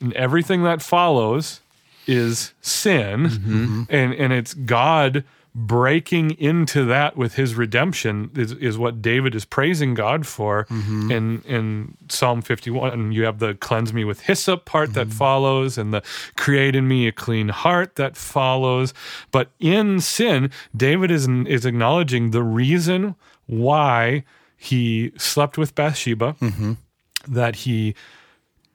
and 0.00 0.12
everything 0.12 0.62
that 0.64 0.82
follows 0.82 1.60
is 2.06 2.54
sin. 2.60 3.26
Mm-hmm. 3.26 3.82
And, 3.88 4.14
and 4.14 4.32
it's 4.32 4.54
God 4.54 5.24
breaking 5.56 6.32
into 6.32 6.84
that 6.84 7.16
with 7.16 7.36
his 7.36 7.54
redemption 7.54 8.28
is, 8.34 8.52
is 8.52 8.76
what 8.76 9.00
David 9.00 9.36
is 9.36 9.44
praising 9.44 9.94
God 9.94 10.26
for. 10.26 10.64
Mm-hmm. 10.64 11.10
In, 11.12 11.42
in 11.42 11.96
Psalm 12.08 12.42
51, 12.42 12.92
and 12.92 13.14
you 13.14 13.24
have 13.24 13.38
the 13.38 13.54
cleanse 13.54 13.92
me 13.92 14.04
with 14.04 14.20
hyssop 14.22 14.64
part 14.64 14.94
that 14.94 15.08
mm-hmm. 15.08 15.16
follows, 15.16 15.78
and 15.78 15.94
the 15.94 16.02
create 16.36 16.74
in 16.74 16.88
me 16.88 17.06
a 17.06 17.12
clean 17.12 17.50
heart 17.50 17.94
that 17.96 18.16
follows. 18.16 18.92
But 19.30 19.50
in 19.60 20.00
sin, 20.00 20.50
David 20.76 21.10
is, 21.10 21.28
is 21.28 21.64
acknowledging 21.64 22.32
the 22.32 22.42
reason 22.42 23.14
why 23.46 24.24
he 24.56 25.12
slept 25.18 25.56
with 25.56 25.74
Bathsheba, 25.74 26.34
that 27.28 27.56
he 27.56 27.94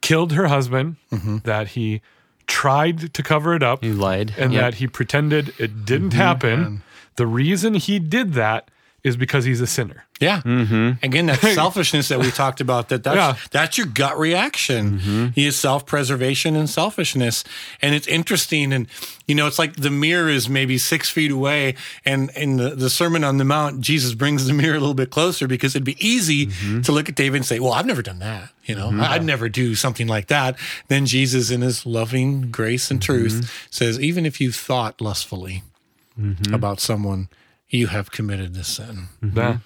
killed 0.01 0.31
her 0.33 0.47
husband, 0.47 0.95
that 1.43 1.69
he 1.69 2.01
tried 2.49 3.13
to 3.13 3.23
cover 3.23 3.53
it 3.53 3.63
up, 3.63 3.83
He 3.83 3.91
lied. 3.93 4.33
and 4.37 4.51
Yep. 4.51 4.61
that 4.61 4.73
he 4.75 4.87
pretended 4.87 5.53
it 5.57 5.85
didn't 5.85 6.09
mm-hmm. 6.09 6.19
happen. 6.19 6.81
The 7.15 7.27
reason 7.27 7.75
he 7.75 7.99
did 7.99 8.33
that 8.33 8.69
is 9.03 9.15
because 9.15 9.45
he's 9.45 9.61
a 9.61 9.67
sinner. 9.67 10.05
Yeah. 10.19 10.41
Mm-hmm. 10.41 11.03
Again, 11.03 11.27
that 11.27 11.39
selfishness 11.55 12.09
that 12.09 12.19
we 12.19 12.31
talked 12.31 12.59
about, 12.59 12.89
that 12.89 13.03
that's, 13.03 13.15
Yeah. 13.15 13.35
that's 13.51 13.77
your 13.77 13.87
gut 13.87 14.17
reaction. 14.19 14.99
Mm-hmm. 14.99 15.27
He 15.35 15.45
is 15.45 15.55
self-preservation 15.55 16.55
and 16.55 16.69
selfishness. 16.69 17.43
And 17.81 17.95
it's 17.95 18.07
interesting. 18.07 18.73
And, 18.73 18.87
you 19.27 19.35
know, 19.35 19.47
it's 19.47 19.57
like 19.57 19.77
the 19.77 19.89
mirror 19.89 20.29
is 20.29 20.49
maybe 20.49 20.77
six 20.77 21.09
feet 21.09 21.31
away. 21.31 21.75
And 22.03 22.31
in 22.35 22.57
the, 22.57 22.71
the 22.71 22.89
Sermon 22.89 23.23
on 23.23 23.37
the 23.37 23.45
Mount, 23.45 23.79
Jesus 23.81 24.13
brings 24.13 24.45
the 24.45 24.53
mirror 24.53 24.75
a 24.75 24.79
little 24.79 24.93
bit 24.93 25.09
closer 25.09 25.47
because 25.47 25.75
it'd 25.75 25.85
be 25.85 26.05
easy 26.05 26.47
mm-hmm. 26.47 26.81
to 26.81 26.91
look 26.91 27.07
at 27.07 27.15
David 27.15 27.37
and 27.37 27.45
say, 27.45 27.59
well, 27.59 27.73
I've 27.73 27.85
never 27.85 28.01
done 28.01 28.19
that. 28.19 28.49
You 28.65 28.75
know, 28.75 28.91
I'd 28.91 29.23
never 29.23 29.49
do 29.49 29.73
something 29.73 30.07
like 30.07 30.27
that. 30.27 30.55
Then 30.89 31.07
Jesus, 31.07 31.49
in 31.49 31.61
his 31.61 31.87
loving 31.87 32.51
grace 32.51 32.91
and 32.91 33.01
truth, 33.01 33.67
says, 33.71 33.99
even 33.99 34.27
if 34.27 34.39
you 34.39 34.51
thought 34.51 35.01
lustfully 35.01 35.63
about 36.53 36.79
someone, 36.79 37.29
you 37.69 37.87
have 37.87 38.11
committed 38.11 38.53
this 38.53 38.67
sin. 38.67 39.07
Yeah. 39.21 39.57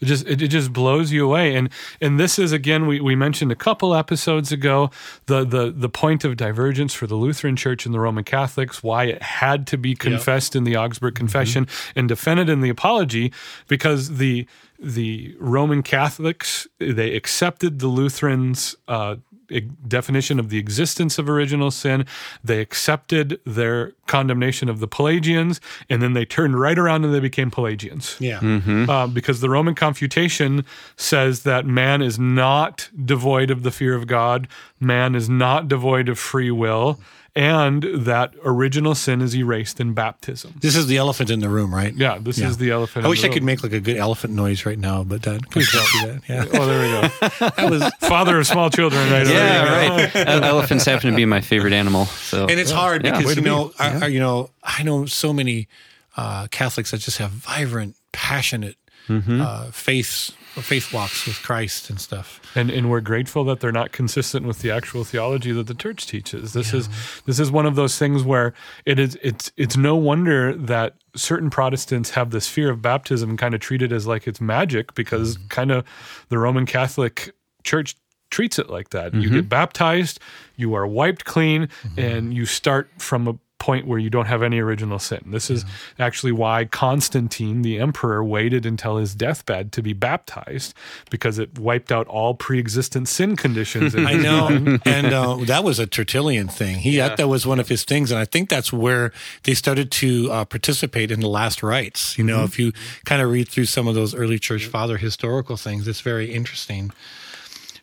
It 0.00 0.06
just 0.06 0.26
it, 0.26 0.40
it 0.40 0.48
just 0.48 0.72
blows 0.72 1.12
you 1.12 1.26
away. 1.26 1.54
And 1.54 1.68
and 2.00 2.18
this 2.18 2.38
is 2.38 2.52
again 2.52 2.86
we, 2.86 3.00
we 3.00 3.14
mentioned 3.14 3.52
a 3.52 3.56
couple 3.56 3.94
episodes 3.94 4.50
ago 4.50 4.90
the 5.26 5.44
the 5.44 5.70
the 5.70 5.90
point 5.90 6.24
of 6.24 6.36
divergence 6.36 6.94
for 6.94 7.06
the 7.06 7.16
Lutheran 7.16 7.54
Church 7.54 7.84
and 7.84 7.94
the 7.94 8.00
Roman 8.00 8.24
Catholics, 8.24 8.82
why 8.82 9.04
it 9.04 9.22
had 9.22 9.66
to 9.68 9.76
be 9.76 9.94
confessed 9.94 10.56
in 10.56 10.64
the 10.64 10.76
Augsburg 10.76 11.14
Confession 11.14 11.68
and 11.94 12.08
defended 12.08 12.48
in 12.48 12.62
the 12.62 12.70
Apology, 12.70 13.32
because 13.68 14.16
the 14.16 14.46
the 14.78 15.36
Roman 15.38 15.82
Catholics 15.82 16.66
they 16.78 17.14
accepted 17.14 17.80
the 17.80 17.88
Lutherans. 17.88 18.76
Uh, 18.88 19.16
definition 19.58 20.38
of 20.38 20.48
the 20.48 20.58
existence 20.58 21.18
of 21.18 21.28
original 21.28 21.70
sin. 21.70 22.06
They 22.44 22.60
accepted 22.60 23.40
their 23.44 23.92
condemnation 24.06 24.68
of 24.68 24.80
the 24.80 24.88
Pelagians, 24.88 25.60
and 25.88 26.00
then 26.00 26.12
they 26.12 26.24
turned 26.24 26.58
right 26.58 26.78
around 26.78 27.04
and 27.04 27.12
they 27.12 27.20
became 27.20 27.50
Pelagians. 27.50 28.16
Yeah. 28.20 28.40
Uh, 28.88 29.06
because 29.06 29.40
the 29.40 29.50
Roman 29.50 29.74
confutation 29.74 30.64
says 30.96 31.42
that 31.42 31.66
man 31.66 32.02
is 32.02 32.18
not 32.18 32.88
devoid 33.04 33.50
of 33.50 33.62
the 33.62 33.70
fear 33.70 33.94
of 33.94 34.06
God, 34.06 34.48
man 34.78 35.14
is 35.14 35.28
not 35.28 35.68
devoid 35.68 36.08
of 36.08 36.18
free 36.18 36.50
will, 36.50 37.00
and 37.36 37.82
that 38.06 38.32
original 38.44 38.94
sin 38.94 39.20
is 39.20 39.34
erased 39.36 39.80
in 39.80 39.94
baptism. 39.94 40.54
This 40.60 40.74
is 40.76 40.86
the 40.88 40.96
elephant 40.96 41.30
in 41.30 41.40
the 41.40 41.48
room, 41.48 41.72
right? 41.74 41.94
Yeah, 41.94 42.18
this 42.20 42.38
is 42.38 42.56
the 42.58 42.70
elephant. 42.70 43.04
I 43.04 43.08
in 43.08 43.10
wish 43.10 43.22
the 43.22 43.28
I 43.28 43.32
could 43.32 43.42
make 43.44 43.62
like 43.62 43.72
a 43.72 43.80
good 43.80 43.96
elephant 43.96 44.34
noise 44.34 44.66
right 44.66 44.78
now, 44.78 45.04
but 45.04 45.22
that 45.22 45.48
please 45.50 45.70
don't 45.72 45.88
do 46.00 46.12
that. 46.12 46.22
Yeah. 46.28 46.58
Oh, 46.60 46.66
there 46.66 46.80
we 46.82 47.08
go. 47.08 47.50
That 47.56 47.70
was 47.70 47.82
Father 48.00 48.38
of 48.38 48.46
small 48.46 48.70
children, 48.70 49.10
right? 49.10 49.26
Yeah, 49.26 49.96
right. 49.96 50.16
Elephants 50.44 50.84
happen 50.84 51.10
to 51.10 51.16
be 51.16 51.24
my 51.24 51.40
favorite 51.40 51.72
animal. 51.72 52.06
So 52.06 52.46
and 52.46 52.58
it's 52.58 52.70
hard 52.70 53.02
because 53.02 53.24
way 53.24 53.30
you 53.30 53.34
to 53.36 53.42
be. 53.42 53.48
know, 53.48 53.72
I, 53.78 54.04
I- 54.04 54.06
you 54.08 54.20
know, 54.20 54.50
I 54.62 54.82
know 54.82 55.06
so 55.06 55.32
many 55.32 55.68
uh, 56.16 56.48
Catholics 56.50 56.90
that 56.90 56.98
just 56.98 57.18
have 57.18 57.30
vibrant, 57.30 57.96
passionate 58.12 58.76
Mm-hmm. 59.08 59.40
uh, 59.40 59.64
faiths, 59.72 60.30
faith 60.56 60.92
walks 60.92 61.26
with 61.26 61.42
Christ 61.42 61.90
and 61.90 62.00
stuff. 62.00 62.40
and 62.54 62.70
and 62.70 62.90
we're 62.90 63.00
grateful 63.00 63.44
that 63.44 63.60
they're 63.60 63.72
not 63.72 63.92
consistent 63.92 64.46
with 64.46 64.60
the 64.60 64.70
actual 64.70 65.04
theology 65.04 65.52
that 65.52 65.66
the 65.66 65.74
church 65.74 66.06
teaches. 66.06 66.52
This 66.52 66.72
is 66.72 66.88
this 67.26 67.38
is 67.38 67.50
one 67.50 67.66
of 67.66 67.76
those 67.76 67.98
things 67.98 68.22
where 68.22 68.52
it 68.84 68.98
is 68.98 69.18
it's 69.22 69.52
it's 69.56 69.76
no 69.76 69.96
wonder 69.96 70.54
that 70.54 70.96
certain 71.14 71.50
Protestants 71.50 72.10
have 72.10 72.30
this 72.30 72.48
fear 72.48 72.70
of 72.70 72.82
baptism 72.82 73.36
kind 73.36 73.54
of 73.54 73.60
treat 73.60 73.82
it 73.82 73.92
as 73.92 74.06
like 74.06 74.26
it's 74.26 74.40
magic 74.40 74.94
because 74.94 75.36
mm-hmm. 75.36 75.48
kind 75.48 75.70
of 75.70 75.84
the 76.28 76.38
Roman 76.38 76.66
Catholic 76.66 77.34
Church 77.64 77.96
treats 78.30 78.58
it 78.58 78.70
like 78.70 78.90
that. 78.90 79.12
You 79.12 79.22
mm-hmm. 79.22 79.34
get 79.34 79.48
baptized, 79.48 80.20
you 80.56 80.74
are 80.74 80.86
wiped 80.86 81.24
clean, 81.24 81.66
mm-hmm. 81.66 82.00
and 82.00 82.34
you 82.34 82.46
start 82.46 82.90
from 82.98 83.28
a 83.28 83.38
point 83.60 83.86
where 83.86 83.98
you 84.00 84.10
don't 84.10 84.26
have 84.26 84.42
any 84.42 84.58
original 84.58 84.98
sin. 84.98 85.20
This 85.26 85.50
is 85.50 85.64
actually 85.98 86.32
why 86.32 86.64
Constantine, 86.64 87.62
the 87.62 87.78
emperor, 87.78 88.24
waited 88.24 88.66
until 88.66 88.96
his 88.96 89.14
deathbed 89.14 89.70
to 89.72 89.82
be 89.82 89.92
baptized 89.92 90.74
because 91.10 91.38
it 91.38 91.58
wiped 91.58 91.92
out 91.92 92.08
all 92.08 92.34
pre-existent 92.34 93.06
sin 93.06 93.36
conditions. 93.36 93.94
I 94.12 94.14
know, 94.14 94.78
and 94.84 95.12
uh, 95.14 95.36
that 95.44 95.62
was 95.62 95.78
a 95.78 95.86
Tertullian 95.86 96.48
thing. 96.48 96.78
He 96.78 96.96
that, 96.96 97.16
that 97.18 97.28
was 97.28 97.46
one 97.46 97.60
of 97.60 97.68
his 97.68 97.84
things, 97.84 98.10
and 98.10 98.18
I 98.18 98.24
think 98.24 98.48
that's 98.48 98.72
where 98.72 99.12
they 99.44 99.54
started 99.54 99.92
to 99.92 100.32
uh, 100.32 100.44
participate 100.46 101.10
in 101.12 101.20
the 101.20 101.28
last 101.28 101.62
rites. 101.62 102.18
You 102.18 102.24
know, 102.24 102.38
Mm-hmm. 102.40 102.44
if 102.44 102.58
you 102.58 102.72
kind 103.04 103.20
of 103.20 103.30
read 103.30 103.48
through 103.48 103.66
some 103.66 103.86
of 103.86 103.94
those 103.94 104.14
early 104.14 104.38
church 104.38 104.64
father 104.66 104.96
historical 104.96 105.56
things, 105.56 105.86
it's 105.86 106.00
very 106.00 106.32
interesting. 106.32 106.90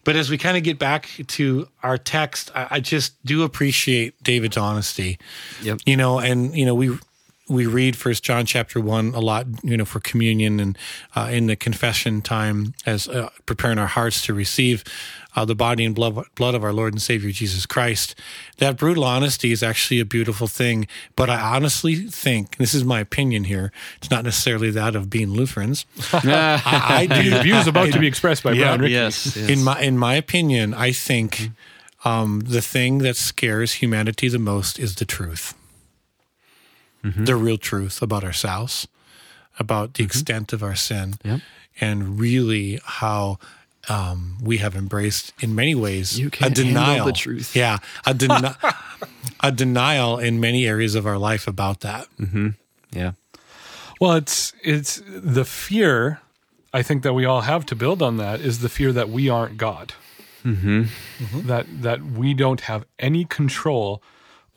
But 0.08 0.16
as 0.16 0.30
we 0.30 0.38
kind 0.38 0.56
of 0.56 0.64
get 0.64 0.80
back 0.80 1.10
to 1.28 1.68
our 1.84 1.98
text, 1.98 2.50
I, 2.56 2.68
I 2.72 2.80
just 2.80 3.22
do 3.26 3.44
appreciate 3.44 4.14
David's 4.24 4.56
honesty. 4.56 5.20
Yep. 5.64 5.82
You 5.86 5.98
know, 5.98 6.20
and 6.20 6.58
you 6.58 6.66
know 6.66 6.76
we 6.76 6.98
we 7.50 7.66
read 7.66 7.96
First 7.96 8.24
John 8.24 8.46
chapter 8.46 8.80
one 8.80 9.14
a 9.14 9.20
lot. 9.20 9.46
You 9.64 9.78
know, 9.78 9.86
for 9.86 10.00
communion 10.00 10.60
and 10.60 10.78
uh, 11.16 11.30
in 11.32 11.48
the 11.48 11.56
confession 11.56 12.22
time 12.22 12.74
as 12.86 13.08
uh, 13.08 13.30
preparing 13.46 13.78
our 13.78 13.88
hearts 13.88 14.22
to 14.24 14.34
receive 14.34 14.84
uh, 15.36 15.46
the 15.46 15.56
body 15.56 15.86
and 15.86 15.94
blood 15.94 16.26
blood 16.36 16.56
of 16.56 16.64
our 16.64 16.74
Lord 16.74 16.94
and 16.94 17.02
Savior 17.02 17.32
Jesus 17.32 17.66
Christ. 17.66 18.16
That 18.58 18.78
brutal 18.78 19.04
honesty 19.04 19.52
is 19.52 19.62
actually 19.62 20.00
a 20.00 20.06
beautiful 20.06 20.48
thing. 20.48 20.88
But 21.16 21.30
I 21.30 21.40
honestly 21.56 21.96
think 21.96 22.58
this 22.58 22.74
is 22.74 22.84
my 22.84 23.00
opinion 23.00 23.44
here. 23.44 23.72
It's 23.98 24.10
not 24.10 24.24
necessarily 24.24 24.72
that 24.72 24.96
of 24.96 25.10
being 25.10 25.32
Lutherans. 25.32 25.86
I, 26.14 27.08
I 27.10 27.22
do 27.22 27.42
Views 27.44 27.68
about 27.68 27.92
to 27.94 28.00
be 28.00 28.08
expressed 28.14 28.44
by 28.44 28.56
Brian 28.56 28.82
Ricky. 28.82 28.94
yes, 28.94 29.36
yes. 29.36 29.50
in 29.50 29.64
my 29.64 29.80
in 29.80 29.98
my 29.98 30.16
opinion, 30.16 30.74
I 30.74 30.92
think 30.92 31.52
um, 32.04 32.42
the 32.42 32.62
thing 32.62 33.00
that 33.00 33.16
scares 33.16 33.74
humanity 33.74 34.30
the 34.30 34.40
most 34.40 34.80
is 34.80 34.96
the 34.96 35.06
truth, 35.06 35.54
the 37.04 37.36
real 37.36 37.58
truth 37.58 38.02
about 38.02 38.24
ourselves, 38.24 38.88
about 39.60 39.94
the 39.96 40.04
extent 40.04 40.54
of 40.54 40.62
our 40.64 40.76
sin, 40.76 41.16
Yep. 41.24 41.42
and 41.80 42.20
really 42.20 42.80
how 42.84 43.38
um, 43.90 44.38
we 44.42 44.58
have 44.58 44.76
embraced, 44.76 45.32
in 45.40 45.56
many 45.56 45.74
ways, 45.74 46.20
You 46.20 46.28
a 46.28 46.30
can't 46.32 46.58
handle 46.58 46.74
denial. 46.74 47.06
the 47.06 47.14
truth. 47.14 47.56
Yeah, 47.56 47.78
a, 48.06 48.14
deni- 48.22 48.56
a 49.40 49.52
denial 49.52 50.18
in 50.20 50.40
many 50.40 50.68
areas 50.68 50.96
of 50.96 51.06
our 51.06 51.18
life 51.18 51.48
about 51.48 51.80
that. 51.82 52.08
yeah. 52.92 53.12
Well, 54.00 54.14
it's 54.14 54.54
it's 54.62 55.02
the 55.08 55.46
fear 55.46 56.20
I 56.74 56.84
think 56.84 57.02
that 57.04 57.14
we 57.14 57.26
all 57.26 57.42
have 57.42 57.66
to 57.68 57.76
build 57.76 58.02
on 58.04 58.18
that 58.18 58.42
is 58.42 58.60
the 58.60 58.70
fear 58.70 58.92
that 58.94 59.10
we 59.10 59.30
aren't 59.30 59.58
God. 59.58 59.94
Mm-hmm. 60.44 61.48
That 61.48 61.66
that 61.82 62.02
we 62.04 62.34
don't 62.36 62.62
have 62.62 62.86
any 63.00 63.26
control 63.26 64.02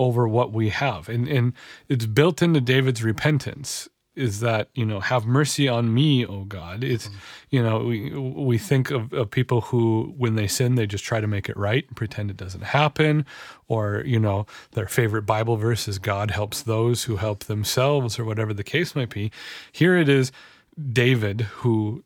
over 0.01 0.27
what 0.27 0.51
we 0.51 0.71
have, 0.71 1.09
and 1.09 1.29
and 1.29 1.53
it's 1.89 2.07
built 2.07 2.43
into 2.43 2.61
David's 2.61 3.05
repentance. 3.05 3.89
Is 4.17 4.41
that 4.41 4.71
you 4.75 4.85
know 4.85 4.99
have 4.99 5.25
mercy 5.27 5.69
on 5.69 5.95
me, 5.95 6.27
O 6.27 6.45
God? 6.45 6.83
It's 6.83 7.11
you 7.51 7.63
know 7.63 7.85
we 7.85 8.11
we 8.11 8.59
think 8.59 8.91
of, 8.91 9.13
of 9.13 9.31
people 9.31 9.61
who 9.61 10.15
when 10.17 10.35
they 10.35 10.49
sin 10.49 10.75
they 10.75 10.87
just 10.87 11.05
try 11.05 11.21
to 11.21 11.29
make 11.29 11.49
it 11.49 11.57
right 11.57 11.87
and 11.87 11.97
pretend 11.97 12.31
it 12.31 12.37
doesn't 12.37 12.65
happen, 12.65 13.27
or 13.69 14.03
you 14.07 14.19
know 14.19 14.47
their 14.73 14.89
favorite 14.89 15.27
Bible 15.27 15.57
verse 15.57 15.87
is 15.87 15.99
God 15.99 16.31
helps 16.31 16.63
those 16.63 17.05
who 17.05 17.17
help 17.17 17.45
themselves, 17.45 18.19
or 18.19 18.25
whatever 18.25 18.55
the 18.55 18.65
case 18.65 18.97
might 18.97 19.11
be. 19.11 19.31
Here 19.71 19.97
it 19.97 20.09
is, 20.09 20.33
David 20.93 21.43
who 21.63 22.03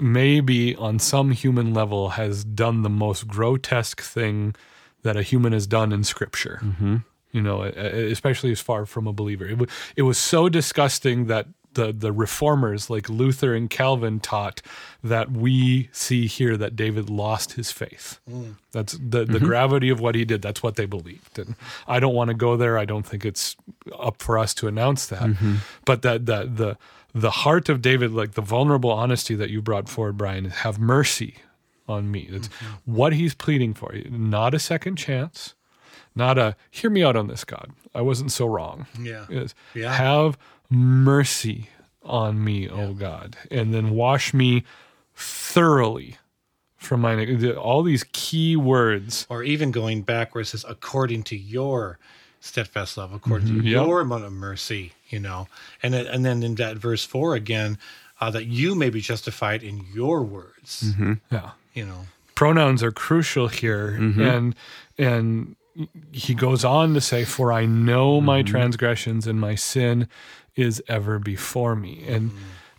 maybe 0.00 0.76
on 0.76 1.00
some 1.00 1.32
human 1.32 1.74
level 1.74 2.10
has 2.10 2.44
done 2.44 2.82
the 2.82 2.88
most 2.88 3.26
grotesque 3.26 4.00
thing 4.00 4.54
that 5.02 5.16
a 5.16 5.22
human 5.22 5.52
has 5.52 5.66
done 5.66 5.92
in 5.92 6.04
scripture. 6.04 6.60
Mm-hmm. 6.62 6.96
You 7.32 7.42
know, 7.42 7.62
especially 7.62 8.52
as 8.52 8.60
far 8.60 8.86
from 8.86 9.06
a 9.06 9.12
believer. 9.12 9.44
It, 9.44 9.58
w- 9.58 9.70
it 9.96 10.02
was 10.02 10.16
so 10.16 10.48
disgusting 10.48 11.26
that 11.26 11.46
the, 11.74 11.92
the 11.92 12.12
reformers 12.12 12.90
like 12.90 13.08
Luther 13.08 13.54
and 13.54 13.68
Calvin 13.68 14.18
taught 14.18 14.62
that 15.04 15.30
we 15.30 15.90
see 15.92 16.26
here 16.26 16.56
that 16.56 16.74
David 16.74 17.10
lost 17.10 17.52
his 17.52 17.70
faith. 17.70 18.18
Mm. 18.28 18.54
That's 18.72 18.94
the, 18.94 19.24
the 19.24 19.24
mm-hmm. 19.24 19.44
gravity 19.44 19.90
of 19.90 20.00
what 20.00 20.14
he 20.14 20.24
did. 20.24 20.42
That's 20.42 20.62
what 20.62 20.76
they 20.76 20.86
believed. 20.86 21.38
And 21.38 21.54
I 21.86 22.00
don't 22.00 22.14
want 22.14 22.28
to 22.28 22.34
go 22.34 22.56
there. 22.56 22.78
I 22.78 22.84
don't 22.84 23.06
think 23.06 23.24
it's 23.24 23.56
up 23.98 24.22
for 24.22 24.38
us 24.38 24.54
to 24.54 24.66
announce 24.66 25.06
that. 25.06 25.22
Mm-hmm. 25.22 25.56
But 25.84 26.02
that, 26.02 26.26
that 26.26 26.56
the, 26.56 26.78
the 27.14 27.30
heart 27.30 27.68
of 27.68 27.82
David, 27.82 28.12
like 28.12 28.32
the 28.32 28.42
vulnerable 28.42 28.90
honesty 28.90 29.34
that 29.34 29.50
you 29.50 29.62
brought 29.62 29.88
forward, 29.88 30.16
Brian, 30.16 30.46
is 30.46 30.54
have 30.54 30.78
mercy 30.78 31.36
on 31.86 32.10
me. 32.10 32.28
That's 32.30 32.48
mm-hmm. 32.48 32.92
what 32.92 33.12
he's 33.12 33.34
pleading 33.34 33.74
for. 33.74 33.94
Not 34.10 34.54
a 34.54 34.58
second 34.58 34.96
chance, 34.96 35.54
not 36.18 36.36
a 36.36 36.54
hear 36.70 36.90
me 36.90 37.02
out 37.02 37.16
on 37.16 37.28
this, 37.28 37.44
God. 37.44 37.70
I 37.94 38.02
wasn't 38.02 38.30
so 38.32 38.46
wrong. 38.46 38.86
Yeah. 39.00 39.24
Is 39.30 39.54
Yeah. 39.74 39.94
have 39.94 40.36
mercy 40.68 41.70
on 42.02 42.42
me, 42.44 42.68
oh 42.68 42.92
God, 42.92 43.36
and 43.50 43.72
then 43.72 43.90
wash 43.90 44.34
me 44.34 44.64
thoroughly 45.14 46.16
from 46.76 47.00
my 47.00 47.26
all 47.56 47.82
these 47.82 48.04
key 48.12 48.56
words. 48.56 49.26
or 49.28 49.42
even 49.42 49.70
going 49.70 50.02
back 50.02 50.34
where 50.34 50.42
it 50.42 50.46
says 50.46 50.64
according 50.68 51.22
to 51.24 51.36
your 51.36 51.98
steadfast 52.40 52.96
love 52.96 53.12
according 53.12 53.48
to 53.48 53.54
Mm-hmm. 53.54 53.66
Yep. 53.66 53.86
your 53.86 54.00
amount 54.00 54.24
of 54.24 54.32
mercy 54.32 54.92
you 55.08 55.18
know 55.18 55.48
and 55.82 55.92
then, 55.92 56.06
and 56.06 56.24
then 56.24 56.42
in 56.44 56.54
that 56.54 56.76
verse 56.76 57.04
4 57.04 57.34
again 57.34 57.78
uh, 58.20 58.30
that 58.30 58.46
you 58.46 58.74
may 58.76 58.90
be 58.90 59.00
justified 59.00 59.62
in 59.64 59.84
your 59.92 60.22
words 60.22 60.84
Mm-hmm. 60.92 61.14
Yeah. 61.32 61.50
you 61.74 61.84
know 61.84 62.06
pronouns 62.36 62.80
are 62.84 62.92
crucial 62.92 63.48
here 63.48 63.88
and 63.88 64.54
and 64.96 65.56
he 66.12 66.34
goes 66.34 66.64
on 66.64 66.94
to 66.94 67.00
say 67.00 67.24
for 67.24 67.52
i 67.52 67.64
know 67.64 68.20
my 68.20 68.42
mm-hmm. 68.42 68.50
transgressions 68.50 69.26
and 69.26 69.40
my 69.40 69.54
sin 69.54 70.08
is 70.56 70.82
ever 70.88 71.20
before 71.20 71.76
me. 71.76 72.04
And 72.08 72.32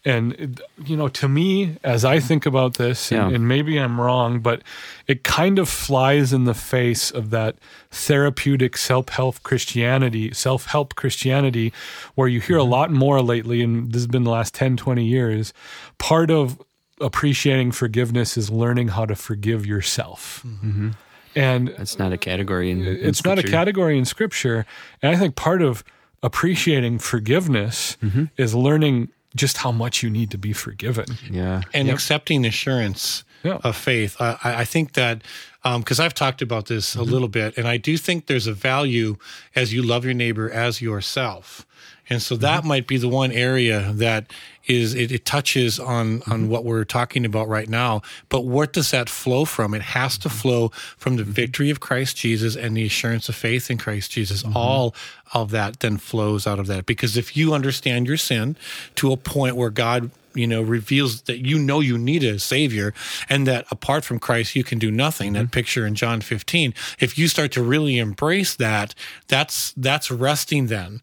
and 0.06 0.62
you 0.86 0.96
know 0.96 1.10
to 1.10 1.28
me 1.28 1.76
as 1.84 2.06
i 2.06 2.22
think 2.22 2.46
about 2.46 2.76
this 2.76 3.12
and, 3.12 3.32
Yeah. 3.32 3.36
and 3.36 3.50
maybe 3.50 3.78
i'm 3.78 4.00
wrong 4.00 4.40
but 4.40 4.62
it 5.08 5.26
kind 5.26 5.60
of 5.60 5.68
flies 5.68 6.32
in 6.32 6.46
the 6.46 6.54
face 6.54 7.12
of 7.12 7.32
that 7.32 7.58
therapeutic 7.92 8.78
self-help 8.78 9.44
christianity 9.44 10.34
self-help 10.34 10.96
christianity 10.96 11.74
where 12.16 12.30
you 12.30 12.40
hear 12.40 12.58
a 12.58 12.62
mm-hmm. 12.62 12.72
lot 12.72 12.92
more 12.92 13.22
lately 13.22 13.62
and 13.62 13.92
this 13.92 14.04
has 14.04 14.08
been 14.08 14.24
the 14.24 14.32
last 14.32 14.54
10 14.54 14.78
20 14.78 15.04
years 15.04 15.52
part 15.98 16.32
of 16.32 16.58
appreciating 17.02 17.72
forgiveness 17.72 18.38
is 18.38 18.50
learning 18.50 18.90
how 18.90 19.06
to 19.06 19.16
forgive 19.16 19.66
yourself. 19.66 20.44
Mm-hmm. 20.46 20.92
And 21.40 21.70
It's 21.70 21.98
not 21.98 22.12
a 22.14 22.18
category 22.18 22.70
in, 22.72 22.86
in 22.86 23.08
it's 23.10 23.24
not 23.24 23.38
a 23.38 23.42
Scripture. 23.42 23.52
category 23.58 23.98
in 23.98 24.06
scripture. 24.06 24.66
And 25.02 25.16
I 25.16 25.20
think 25.20 25.36
part 25.36 25.62
of 25.62 25.84
appreciating 26.24 27.00
forgiveness 27.00 27.98
Mm-hmm. 28.04 28.26
is 28.38 28.54
learning 28.54 29.10
just 29.36 29.58
how 29.58 29.72
much 29.72 30.02
you 30.04 30.10
need 30.10 30.32
to 30.32 30.38
be 30.38 30.54
forgiven. 30.54 31.06
Yeah. 31.32 31.62
and 31.74 31.90
accepting 31.90 32.46
assurance 32.46 33.24
Yeah. 33.44 33.60
of 33.64 33.76
faith. 33.76 34.18
I, 34.20 34.38
I 34.44 34.66
think 34.66 34.94
that 34.94 35.22
um, 35.64 35.82
because 35.82 36.00
I've 36.00 36.14
talked 36.14 36.42
about 36.42 36.68
this 36.68 36.96
a 36.96 37.00
mm-hmm. 37.00 37.12
little 37.12 37.28
bit, 37.28 37.58
and 37.58 37.68
I 37.68 37.78
do 37.78 37.98
think 37.98 38.28
there's 38.28 38.48
a 38.48 38.54
value 38.54 39.18
as 39.56 39.74
you 39.74 39.82
love 39.82 40.06
your 40.06 40.14
neighbor 40.14 40.50
as 40.50 40.82
yourself, 40.82 41.66
and 42.10 42.22
so 42.22 42.38
that 42.38 42.60
mm-hmm. 42.60 42.68
might 42.70 42.88
be 42.88 42.98
the 42.98 43.10
one 43.10 43.32
area 43.32 43.92
that 43.94 44.32
is 44.68 44.94
it, 44.94 45.12
it 45.12 45.26
touches 45.26 45.80
on 45.80 45.88
on 45.88 46.22
mm-hmm. 46.22 46.48
what 46.48 46.64
we're 46.64 46.86
talking 46.86 47.26
about 47.26 47.50
right 47.50 47.68
now. 47.68 48.02
But 48.30 48.46
what 48.46 48.72
does 48.72 48.92
that 48.92 49.10
flow 49.10 49.44
from? 49.44 49.74
It 49.74 49.82
has 49.82 50.18
to 50.20 50.30
flow 50.30 50.70
from 50.98 51.18
the 51.18 51.24
victory 51.24 51.70
of 51.70 51.82
Christ 51.82 52.16
Jesus 52.16 52.56
and 52.56 52.78
the 52.78 52.86
assurance 52.86 53.28
of 53.28 53.36
faith 53.36 53.70
in 53.70 53.78
Christ 53.78 54.12
Jesus. 54.12 54.46
All 54.56 54.96
of 55.34 55.52
that 55.52 55.82
then 55.82 55.98
flows 55.98 56.48
out 56.48 56.60
of 56.60 56.68
that 56.68 56.86
because 56.86 57.18
if 57.18 57.36
you 57.36 57.54
understand 57.54 58.08
your 58.08 58.18
sin 58.18 58.56
to 58.96 59.12
a 59.12 59.18
point 59.18 59.56
where 59.56 59.70
God 59.70 60.12
you 60.34 60.48
know 60.48 60.62
reveals 60.62 61.24
that 61.24 61.46
you 61.46 61.58
know 61.60 61.80
you 61.80 61.98
need 61.98 62.24
a 62.24 62.40
savior 62.40 62.94
and 63.30 63.48
that 63.48 63.66
apart 63.72 64.04
from 64.04 64.20
christ 64.20 64.56
you 64.56 64.64
can 64.64 64.80
do 64.80 64.92
nothing. 64.92 65.34
That 65.34 65.46
mm-hmm. 65.46 65.52
picture 65.52 65.86
in 65.86 65.96
john 65.96 66.22
15 66.22 66.74
if 67.00 67.18
you 67.18 67.28
start 67.28 67.52
to 67.54 67.64
really 67.64 67.98
embrace 67.98 68.56
that 68.56 68.96
that's 69.28 69.74
that's 69.74 70.12
resting 70.12 70.68
then. 70.68 71.02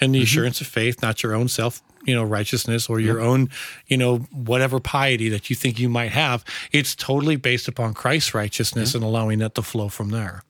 In 0.00 0.10
the 0.10 0.18
mm-hmm. 0.18 0.24
assurance 0.24 0.60
of 0.60 0.66
faith 0.66 1.02
not 1.02 1.22
your 1.22 1.34
own 1.34 1.48
self 1.48 1.82
you 2.04 2.14
know 2.14 2.24
righteousness 2.24 2.88
or 2.88 3.00
your 3.00 3.20
own 3.20 3.48
you 3.86 3.96
know 3.96 4.18
whatever 4.32 4.80
piety 4.80 5.28
that 5.28 5.48
you 5.50 5.56
think 5.56 5.78
you 5.78 5.88
might 5.88 6.12
have. 6.12 6.44
It's 6.72 6.94
totally 6.94 7.36
based 7.36 7.68
upon 7.68 7.94
christ's 7.94 8.34
righteousness 8.34 8.94
and 8.94 9.04
allowing 9.04 9.38
that 9.38 9.54
to 9.54 9.62
flow 9.62 9.88
from 9.88 10.10
there 10.10 10.42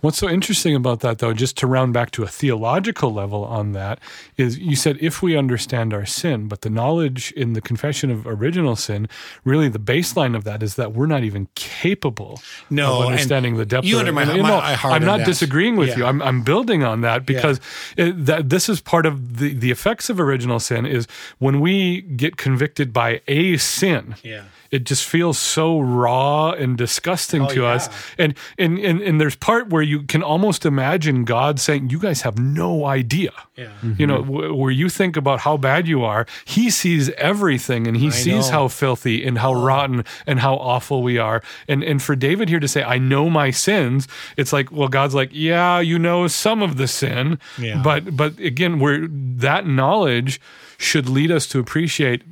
What's 0.00 0.18
so 0.18 0.28
interesting 0.28 0.74
about 0.74 1.00
that, 1.00 1.18
though, 1.18 1.32
just 1.34 1.56
to 1.58 1.66
round 1.66 1.92
back 1.92 2.10
to 2.12 2.22
a 2.22 2.26
theological 2.28 3.12
level 3.12 3.44
on 3.44 3.72
that, 3.72 3.98
is 4.36 4.58
you 4.58 4.76
said 4.76 4.98
if 5.00 5.22
we 5.22 5.36
understand 5.36 5.92
our 5.94 6.06
sin, 6.06 6.48
but 6.48 6.60
the 6.62 6.70
knowledge 6.70 7.32
in 7.32 7.52
the 7.54 7.60
confession 7.60 8.10
of 8.10 8.26
original 8.26 8.76
sin, 8.76 9.08
really 9.44 9.68
the 9.68 9.78
baseline 9.78 10.36
of 10.36 10.44
that 10.44 10.62
is 10.62 10.74
that 10.76 10.92
we're 10.92 11.06
not 11.06 11.22
even 11.24 11.48
capable 11.54 12.40
No, 12.70 13.00
of 13.02 13.06
understanding 13.06 13.56
the 13.56 13.66
depth 13.66 13.86
you 13.86 13.96
of 13.96 14.00
under 14.06 14.10
it. 14.10 14.14
my- 14.14 14.24
my- 14.42 14.74
heart 14.74 14.94
I'm 14.94 15.04
not 15.04 15.18
that. 15.18 15.26
disagreeing 15.26 15.76
with 15.76 15.90
Yeah. 15.90 15.96
you. 15.98 16.04
I'm, 16.06 16.22
I'm 16.22 16.42
building 16.42 16.82
on 16.84 17.00
that 17.02 17.26
because 17.26 17.60
it, 17.96 18.26
that 18.26 18.48
this 18.50 18.68
is 18.68 18.80
part 18.80 19.06
of 19.06 19.38
the, 19.38 19.54
the 19.54 19.70
effects 19.70 20.10
of 20.10 20.20
original 20.20 20.60
sin 20.60 20.86
is 20.86 21.06
when 21.38 21.60
we 21.60 22.02
get 22.02 22.36
convicted 22.36 22.92
by 22.92 23.20
a 23.28 23.56
sin 23.56 24.14
Yeah. 24.22 24.42
It 24.74 24.82
just 24.90 25.04
feels 25.14 25.38
so 25.38 25.78
raw 25.80 26.50
and 26.50 26.76
disgusting 26.76 27.42
Oh, 27.42 27.48
to 27.54 27.60
yeah. 27.62 27.74
us 27.74 27.88
and, 28.18 28.34
and 28.58 28.78
and 28.78 29.00
and 29.02 29.20
there's 29.20 29.36
part 29.36 29.68
where 29.70 29.82
you 29.82 30.02
can 30.12 30.22
almost 30.22 30.66
imagine 30.66 31.24
god 31.24 31.60
saying 31.60 31.90
you 31.90 31.98
guys 31.98 32.22
have 32.22 32.36
no 32.38 32.84
idea 32.86 33.32
Yeah. 33.56 33.68
you 34.00 34.06
know 34.06 34.20
mm-hmm. 34.22 34.32
w- 34.32 34.54
where 34.54 34.70
you 34.72 34.88
think 34.88 35.16
about 35.16 35.38
how 35.40 35.56
bad 35.56 35.86
you 35.86 36.04
are 36.04 36.26
he 36.44 36.70
sees 36.70 37.10
everything 37.32 37.86
and 37.86 37.96
he 37.96 38.10
sees 38.10 38.46
know. 38.46 38.52
how 38.56 38.68
filthy 38.68 39.24
and 39.26 39.38
how 39.38 39.52
oh. 39.54 39.64
rotten 39.64 40.04
and 40.26 40.40
how 40.40 40.54
awful 40.56 41.02
we 41.02 41.18
are 41.18 41.38
and 41.68 41.84
and 41.84 42.02
for 42.02 42.16
david 42.16 42.48
here 42.48 42.60
to 42.60 42.68
say 42.68 42.82
i 42.82 42.98
know 42.98 43.30
my 43.30 43.50
sins 43.52 44.08
it's 44.36 44.52
like 44.52 44.72
well 44.72 44.88
god's 44.88 45.14
like 45.14 45.30
yeah 45.32 45.78
you 45.80 45.98
know 45.98 46.26
some 46.26 46.62
of 46.62 46.76
the 46.76 46.88
sin 46.88 47.38
Yeah. 47.58 47.80
but 47.82 48.16
but 48.16 48.38
again 48.40 48.80
where 48.80 49.06
that 49.08 49.66
knowledge 49.66 50.40
should 50.76 51.08
lead 51.08 51.30
us 51.30 51.46
to 51.46 51.58
appreciate 51.60 52.22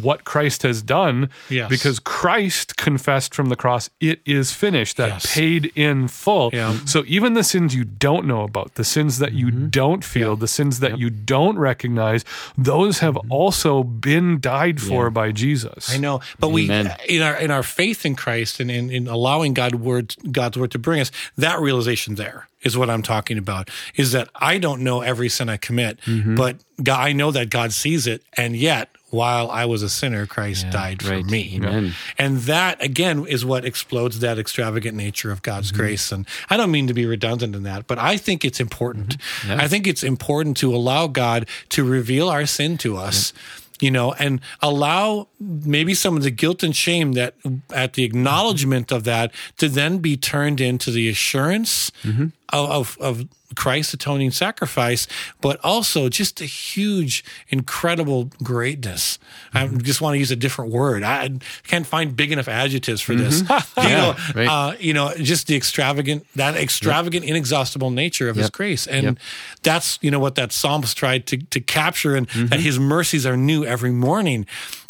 what 0.00 0.24
Christ 0.24 0.62
has 0.62 0.82
done 0.82 1.28
Yes. 1.70 1.80
because 1.80 1.98
Christ 1.98 2.76
confessed 2.76 3.34
from 3.34 3.48
the 3.48 3.56
cross, 3.56 3.90
it 4.00 4.20
is 4.24 4.52
finished, 4.52 4.96
that 4.96 5.08
Yes. 5.08 5.34
paid 5.34 5.72
in 5.74 6.08
full. 6.08 6.50
Yeah. 6.52 6.78
So 6.84 7.04
even 7.06 7.34
the 7.34 7.44
sins 7.44 7.74
you 7.74 7.84
don't 7.84 8.26
know 8.26 8.42
about, 8.42 8.74
the 8.74 8.84
sins 8.84 9.18
that 9.18 9.32
you 9.32 9.46
Mm-hmm. 9.46 9.68
don't 9.68 10.04
feel, 10.04 10.36
the 10.36 10.48
sins 10.48 10.80
that 10.80 10.98
you 10.98 11.10
don't 11.10 11.58
recognize, 11.58 12.24
those 12.58 12.98
have 13.00 13.16
also 13.30 13.82
been 13.82 14.40
died 14.40 14.80
for 14.80 15.10
by 15.10 15.32
Jesus. 15.32 15.90
I 15.92 15.98
know, 15.98 16.20
but 16.38 16.48
Amen. 16.48 16.96
we 17.08 17.16
in 17.16 17.22
our 17.22 17.36
in 17.36 17.50
our 17.50 17.62
faith 17.62 18.04
in 18.06 18.14
Christ 18.16 18.60
and 18.60 18.70
in, 18.70 18.90
in 18.90 19.08
allowing 19.08 19.54
God 19.54 19.74
word 19.76 20.14
God's 20.32 20.56
word 20.58 20.70
to 20.72 20.78
bring 20.78 21.00
us 21.00 21.10
that 21.36 21.60
realization 21.60 22.14
there 22.16 22.48
is 22.62 22.76
what 22.76 22.90
I'm 22.90 23.02
talking 23.02 23.38
about. 23.38 23.70
Is 23.96 24.12
that 24.12 24.28
I 24.34 24.58
don't 24.58 24.82
know 24.82 25.00
every 25.02 25.28
sin 25.28 25.48
I 25.48 25.56
commit, 25.56 25.98
Mm-hmm. 26.06 26.34
but 26.36 26.56
God, 26.82 27.00
I 27.00 27.12
know 27.12 27.30
that 27.30 27.48
God 27.50 27.72
sees 27.72 28.06
it, 28.06 28.22
and 28.36 28.56
yet 28.56 28.88
while 29.16 29.50
I 29.50 29.64
was 29.64 29.82
a 29.82 29.88
sinner, 29.88 30.26
Christ 30.26 30.70
died 30.70 31.02
for 31.02 31.10
right. 31.10 31.24
me. 31.24 31.56
Amen. 31.56 31.94
And 32.18 32.38
that 32.52 32.82
again 32.82 33.26
is 33.26 33.44
what 33.44 33.64
explodes 33.64 34.20
that 34.20 34.38
extravagant 34.38 34.96
nature 34.96 35.30
of 35.32 35.42
God's 35.42 35.56
Mm-hmm. 35.72 35.76
grace. 35.82 36.12
And 36.12 36.26
I 36.50 36.56
don't 36.56 36.70
mean 36.70 36.86
to 36.86 36.94
be 36.94 37.06
redundant 37.06 37.56
in 37.56 37.62
that, 37.64 37.86
but 37.86 37.98
I 37.98 38.16
think 38.18 38.44
it's 38.44 38.60
important. 38.60 39.16
Mm-hmm. 39.18 39.50
Yeah. 39.50 39.64
I 39.64 39.68
think 39.68 39.86
it's 39.86 40.04
important 40.04 40.56
to 40.58 40.74
allow 40.74 41.06
God 41.08 41.48
to 41.70 41.82
reveal 41.82 42.28
our 42.28 42.46
sin 42.46 42.78
to 42.78 42.96
us. 42.96 43.32
You 43.78 43.90
know, 43.90 44.14
and 44.14 44.40
allow 44.62 45.28
maybe 45.38 45.92
some 45.94 46.16
of 46.16 46.22
the 46.22 46.30
guilt 46.30 46.62
and 46.62 46.74
shame 46.74 47.12
that 47.12 47.34
at 47.74 47.92
the 47.92 48.04
acknowledgement 48.04 48.90
of 48.90 49.04
that 49.04 49.32
to 49.58 49.68
then 49.68 49.98
be 49.98 50.16
turned 50.16 50.60
into 50.60 50.90
the 50.90 51.08
assurance 51.08 51.90
Mm-hmm. 52.02 52.26
of, 52.52 52.70
of, 52.70 52.98
of 53.00 53.28
Christ's 53.54 53.94
atoning 53.94 54.30
sacrifice, 54.32 55.06
but 55.40 55.58
also 55.64 56.08
just 56.08 56.40
a 56.40 56.44
huge, 56.44 57.24
incredible 57.48 58.24
greatness. 58.42 59.18
I 59.54 59.66
just 59.68 60.00
want 60.00 60.14
to 60.14 60.18
use 60.18 60.30
a 60.30 60.36
different 60.36 60.72
word. 60.72 61.02
I 61.02 61.30
can't 61.66 61.86
find 61.86 62.14
big 62.16 62.32
enough 62.32 62.48
adjectives 62.48 63.00
for 63.00 63.14
this. 63.14 63.40
you 63.48 63.56
Yeah, 63.76 63.88
know, 63.98 64.16
right. 64.34 64.48
uh, 64.48 64.76
you 64.78 64.92
know, 64.92 65.12
just 65.16 65.46
the 65.46 65.56
extravagant, 65.56 66.26
that 66.36 66.56
extravagant, 66.56 67.24
inexhaustible 67.24 67.90
nature 67.90 68.28
of 68.28 68.36
His 68.36 68.50
grace, 68.50 68.86
and 68.86 69.02
Yep. 69.04 69.18
that's 69.62 69.98
you 70.02 70.10
know 70.10 70.18
what 70.20 70.34
that 70.36 70.52
psalmist 70.52 70.96
tried 70.96 71.26
to 71.28 71.36
to 71.38 71.60
capture, 71.60 72.14
and 72.16 72.28
Mm-hmm. 72.28 72.46
that 72.48 72.60
His 72.60 72.78
mercies 72.78 73.24
are 73.26 73.36
new 73.36 73.64
every 73.64 73.92
morning. 73.92 74.46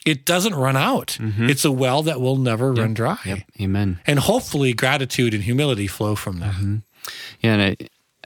It 0.07 0.25
doesn't 0.25 0.55
run 0.55 0.77
out. 0.77 1.19
It's 1.21 1.65
a 1.65 1.73
well 1.73 2.03
that 2.05 2.21
will 2.21 2.37
never 2.37 2.73
run 2.73 2.95
dry. 2.95 3.17
Mm-hmm. 3.17 3.29
Yep. 3.29 3.39
Amen. 3.61 4.01
And 4.07 4.19
hopefully, 4.21 4.73
gratitude 4.73 5.35
and 5.35 5.43
humility 5.43 5.89
flow 5.89 6.15
from 6.15 6.39
that. 6.39 6.55
Mm-hmm. 6.55 6.77
Yeah, 7.41 7.55
and 7.55 7.63
I, 7.63 7.77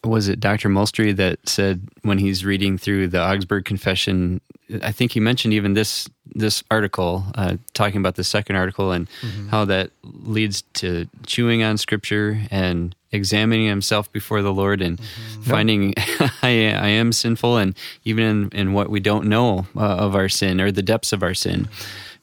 was 0.07 0.29
it 0.29 0.41
Dr. 0.41 0.69
Molstry 0.69 1.15
that 1.17 1.49
said 1.49 1.89
when 2.03 2.19
he's 2.19 2.45
reading 2.45 2.79
through 2.79 3.09
the 3.09 3.23
Augsburg 3.23 3.65
Confession? 3.65 4.41
I 4.83 4.93
think 4.93 5.13
he 5.13 5.21
mentioned 5.21 5.55
even 5.55 5.75
this 5.75 6.09
this 6.33 6.63
article, 6.71 7.25
uh, 7.35 7.57
talking 7.75 7.99
about 7.99 8.15
the 8.15 8.25
second 8.25 8.57
article 8.57 8.93
and 8.93 9.09
how 9.51 9.65
that 9.65 9.91
leads 10.03 10.63
to 10.75 11.09
chewing 11.27 11.63
on 11.63 11.77
Scripture 11.77 12.41
and 12.51 12.95
examining 13.13 13.67
himself 13.67 14.13
before 14.13 14.43
the 14.43 14.53
Lord 14.53 14.81
and 14.81 15.01
finding 15.43 15.95
I, 16.43 16.73
I 16.73 16.89
am 16.89 17.13
sinful 17.13 17.57
and 17.57 17.77
even 18.05 18.25
in, 18.25 18.49
in 18.53 18.73
what 18.73 18.91
we 18.91 19.01
don't 19.01 19.27
know 19.27 19.67
uh, 19.77 19.81
of 19.81 20.15
our 20.15 20.29
sin 20.29 20.61
or 20.61 20.71
the 20.71 20.83
depths 20.83 21.13
of 21.13 21.23
our 21.23 21.35
sin. 21.35 21.69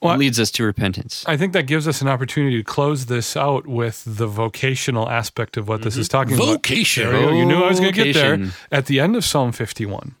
Well, 0.00 0.16
leads 0.16 0.38
us 0.38 0.52
to 0.52 0.62
repentance. 0.62 1.24
I 1.26 1.36
think 1.36 1.52
that 1.54 1.66
gives 1.66 1.88
us 1.88 2.00
an 2.00 2.08
opportunity 2.08 2.56
to 2.56 2.62
close 2.62 3.06
this 3.06 3.36
out 3.36 3.66
with 3.66 4.04
the 4.06 4.28
vocational 4.28 5.08
aspect 5.08 5.56
of 5.56 5.66
what 5.66 5.82
this 5.82 5.96
is 5.96 6.08
talking 6.08 6.36
Vocation. 6.36 7.08
about. 7.08 7.32
We. 7.32 7.38
You 7.38 7.44
knew 7.44 7.64
I 7.64 7.68
was 7.68 7.80
going 7.80 7.92
to 7.92 8.04
get 8.04 8.14
there. 8.14 8.52
At 8.70 8.86
the 8.86 9.00
end 9.00 9.16
of 9.16 9.24
Psalm 9.24 9.50
51, 9.50 10.14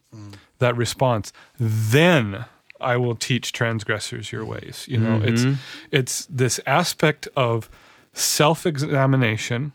that 0.58 0.76
response, 0.76 1.32
then 1.58 2.44
I 2.80 2.96
will 2.96 3.14
teach 3.14 3.52
transgressors 3.52 4.32
your 4.32 4.44
ways. 4.44 4.86
You 4.88 4.98
know, 4.98 5.20
it's 5.22 5.42
mm-hmm. 5.42 5.54
it's 5.90 6.26
this 6.26 6.60
aspect 6.66 7.28
of 7.36 7.68
self-examination. 8.12 9.72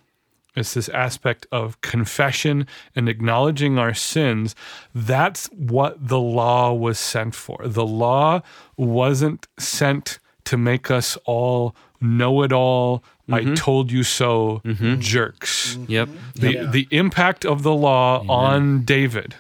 It's 0.56 0.76
this 0.76 0.88
aspect 0.90 1.48
of 1.52 1.82
confession 1.82 2.68
and 2.96 3.10
acknowledging 3.10 3.80
our 3.80 3.94
sins. 3.94 4.56
That's 4.94 5.48
what 5.48 6.08
the 6.08 6.20
law 6.20 6.74
was 6.74 7.00
sent 7.00 7.34
for. 7.34 7.58
The 7.66 7.86
law 7.86 8.42
wasn't 8.78 9.48
sent 9.58 10.20
to 10.46 10.58
make 10.58 10.92
us 10.92 11.18
all 11.26 11.76
know 12.00 12.44
it 12.44 12.54
all. 12.54 13.04
I 13.32 13.40
mm-hmm. 13.42 13.54
told 13.56 13.92
you 13.92 14.04
so 14.04 14.62
mm-hmm. 14.64 15.00
jerks. 15.00 15.78
Yep. 15.88 16.10
The 16.36 16.68
the 16.70 16.88
impact 16.92 17.46
of 17.46 17.64
the 17.64 17.74
law 17.74 18.24
on 18.28 18.84
David 18.84 19.36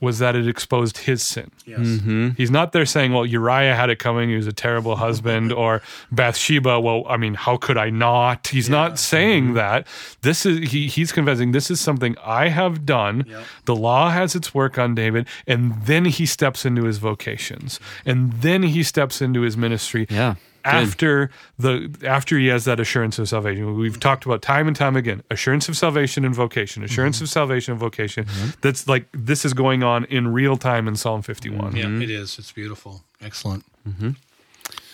was 0.00 0.18
that 0.18 0.36
it 0.36 0.46
exposed 0.46 0.98
his 0.98 1.22
sin. 1.22 1.50
Yes. 1.64 1.78
Mm-hmm. 1.80 2.28
He's 2.36 2.50
not 2.50 2.72
there 2.72 2.84
saying, 2.84 3.12
"Well, 3.14 3.24
Uriah 3.24 3.74
had 3.74 3.88
it 3.90 3.98
coming; 3.98 4.28
he 4.28 4.36
was 4.36 4.46
a 4.46 4.52
terrible 4.52 4.96
husband," 5.06 5.52
or 5.52 5.80
Bathsheba. 6.12 6.80
Well, 6.80 7.04
I 7.08 7.16
mean, 7.16 7.34
how 7.34 7.56
could 7.56 7.78
I 7.78 7.90
not? 7.90 8.48
He's 8.48 8.68
not 8.68 8.98
saying 8.98 9.44
Mm-hmm. 9.44 9.54
that. 9.54 9.86
This 10.22 10.44
is 10.46 10.70
he. 10.70 10.86
He's 10.88 11.12
confessing 11.12 11.52
this 11.52 11.70
is 11.70 11.80
something 11.80 12.14
I 12.24 12.48
have 12.48 12.84
done. 12.84 13.24
The 13.64 13.74
law 13.76 14.10
has 14.10 14.34
its 14.34 14.54
work 14.54 14.78
on 14.78 14.94
David, 14.94 15.26
and 15.46 15.74
then 15.86 16.04
he 16.06 16.26
steps 16.26 16.64
into 16.64 16.84
his 16.84 16.98
vocations, 16.98 17.80
and 18.04 18.32
then 18.42 18.62
he 18.64 18.82
steps 18.82 19.20
into 19.22 19.40
his 19.42 19.56
ministry 19.56 20.06
Yeah. 20.10 20.34
Good. 20.66 20.74
after 20.74 21.30
the 21.58 21.96
after 22.04 22.38
he 22.38 22.48
has 22.48 22.64
that 22.64 22.80
assurance 22.80 23.18
of 23.18 23.28
salvation. 23.28 23.76
We've 23.76 24.00
talked 24.00 24.26
about 24.26 24.42
time 24.42 24.66
and 24.66 24.74
time 24.74 24.96
again 24.96 25.22
assurance 25.30 25.68
of 25.68 25.76
salvation 25.76 26.24
and 26.24 26.34
vocation, 26.34 26.82
assurance 26.82 27.20
of 27.20 27.28
salvation 27.28 27.72
and 27.72 27.80
vocation. 27.80 28.24
Mm-hmm. 28.24 28.50
That's 28.62 28.88
like 28.88 29.06
this 29.12 29.44
is 29.44 29.54
going 29.54 29.82
on 29.82 30.04
in 30.06 30.28
real 30.28 30.56
time 30.56 30.88
in 30.88 30.96
Psalm 30.96 31.22
51. 31.22 31.58
Mm-hmm. 31.58 31.76
Yeah, 31.76 31.84
mm-hmm. 31.84 32.02
it 32.02 32.10
is. 32.10 32.38
It's 32.38 32.50
beautiful. 32.52 33.04
Excellent. 33.22 33.64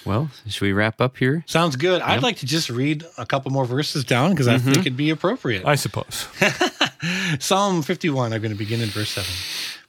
Well, 0.05 0.31
should 0.49 0.63
we 0.63 0.73
wrap 0.73 1.01
up 1.01 1.17
here? 1.17 1.45
Sounds 1.47 1.77
good. 1.77 2.03
I'd 2.03 2.23
like 2.23 2.39
to 2.39 2.47
just 2.47 2.71
read 2.71 3.05
a 3.17 3.25
couple 3.25 3.51
more 3.53 3.65
verses 3.65 4.05
down 4.05 4.31
because 4.31 4.49
I 4.49 4.59
think 4.59 4.79
it'd 4.79 4.97
be 4.97 5.11
appropriate. 5.11 5.65
I 5.65 5.77
suppose. 5.77 6.27
Psalm 7.41 7.83
51, 7.83 8.33
I'm 8.33 8.41
going 8.41 8.53
to 8.53 8.59
begin 8.59 8.81
in 8.81 8.88
verse 8.88 9.11
7. 9.11 9.29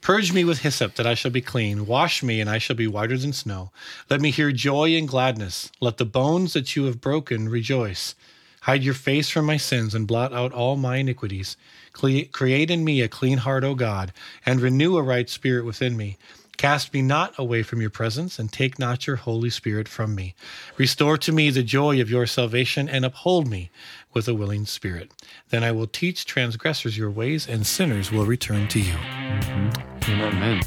Purge 0.01 0.33
me 0.33 0.43
with 0.43 0.59
hyssop, 0.59 0.95
that 0.95 1.05
I 1.05 1.13
shall 1.13 1.31
be 1.31 1.41
clean. 1.41 1.85
Wash 1.85 2.23
me, 2.23 2.41
and 2.41 2.49
I 2.49 2.57
shall 2.57 2.75
be 2.75 2.87
whiter 2.87 3.17
than 3.17 3.33
snow. 3.33 3.71
Let 4.09 4.19
me 4.19 4.31
hear 4.31 4.51
joy 4.51 4.95
and 4.95 5.07
gladness. 5.07 5.71
Let 5.79 5.97
the 5.97 6.05
bones 6.05 6.53
that 6.53 6.75
you 6.75 6.85
have 6.85 7.01
broken 7.01 7.49
rejoice. 7.49 8.15
Hide 8.61 8.83
your 8.83 8.93
face 8.93 9.29
from 9.29 9.45
my 9.45 9.57
sins 9.57 9.93
and 9.93 10.07
blot 10.07 10.33
out 10.33 10.53
all 10.53 10.75
my 10.75 10.97
iniquities. 10.97 11.55
Create 11.91 12.71
in 12.71 12.83
me 12.83 13.01
a 13.01 13.07
clean 13.07 13.39
heart, 13.39 13.63
O 13.63 13.75
God, 13.75 14.11
and 14.45 14.59
renew 14.59 14.97
a 14.97 15.03
right 15.03 15.29
spirit 15.29 15.65
within 15.65 15.95
me. 15.95 16.17
Cast 16.57 16.93
me 16.93 17.01
not 17.01 17.33
away 17.37 17.63
from 17.63 17.81
your 17.81 17.89
presence, 17.89 18.39
and 18.39 18.51
take 18.51 18.79
not 18.79 19.07
your 19.07 19.17
Holy 19.17 19.49
Spirit 19.49 19.87
from 19.87 20.15
me. 20.15 20.35
Restore 20.77 21.17
to 21.17 21.31
me 21.31 21.49
the 21.49 21.63
joy 21.63 21.99
of 21.99 22.09
your 22.09 22.25
salvation, 22.25 22.87
and 22.87 23.03
uphold 23.03 23.47
me 23.47 23.69
with 24.13 24.27
a 24.27 24.33
willing 24.33 24.65
spirit. 24.65 25.11
Then 25.49 25.63
I 25.63 25.71
will 25.71 25.87
teach 25.87 26.25
transgressors 26.25 26.97
your 26.97 27.09
ways, 27.09 27.47
and 27.47 27.65
sinners 27.65 28.11
will 28.11 28.25
return 28.25 28.67
to 28.69 28.79
you. 28.79 28.93
Mm-hmm. 28.93 30.11
Amen. 30.11 30.61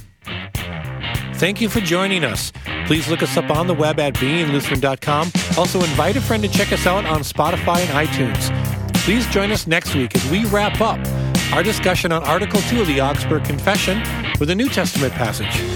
Thank 1.36 1.60
you 1.60 1.68
for 1.68 1.80
joining 1.80 2.24
us. 2.24 2.52
Please 2.86 3.08
look 3.08 3.22
us 3.22 3.36
up 3.36 3.50
on 3.50 3.66
the 3.66 3.74
web 3.74 4.00
at 4.00 4.14
beinglutheran.com. 4.14 5.30
Also, 5.58 5.78
invite 5.80 6.16
a 6.16 6.20
friend 6.20 6.42
to 6.42 6.48
check 6.48 6.72
us 6.72 6.86
out 6.86 7.04
on 7.04 7.20
Spotify 7.20 7.78
and 7.78 8.08
iTunes. 8.08 8.50
Please 9.04 9.26
join 9.28 9.52
us 9.52 9.66
next 9.66 9.94
week 9.94 10.16
as 10.16 10.30
we 10.30 10.44
wrap 10.46 10.80
up 10.80 10.98
our 11.52 11.62
discussion 11.62 12.10
on 12.10 12.24
Article 12.24 12.60
2 12.62 12.80
of 12.80 12.86
the 12.86 13.00
Augsburg 13.00 13.44
Confession 13.44 14.02
with 14.40 14.50
a 14.50 14.54
New 14.54 14.68
Testament 14.68 15.12
passage. 15.12 15.75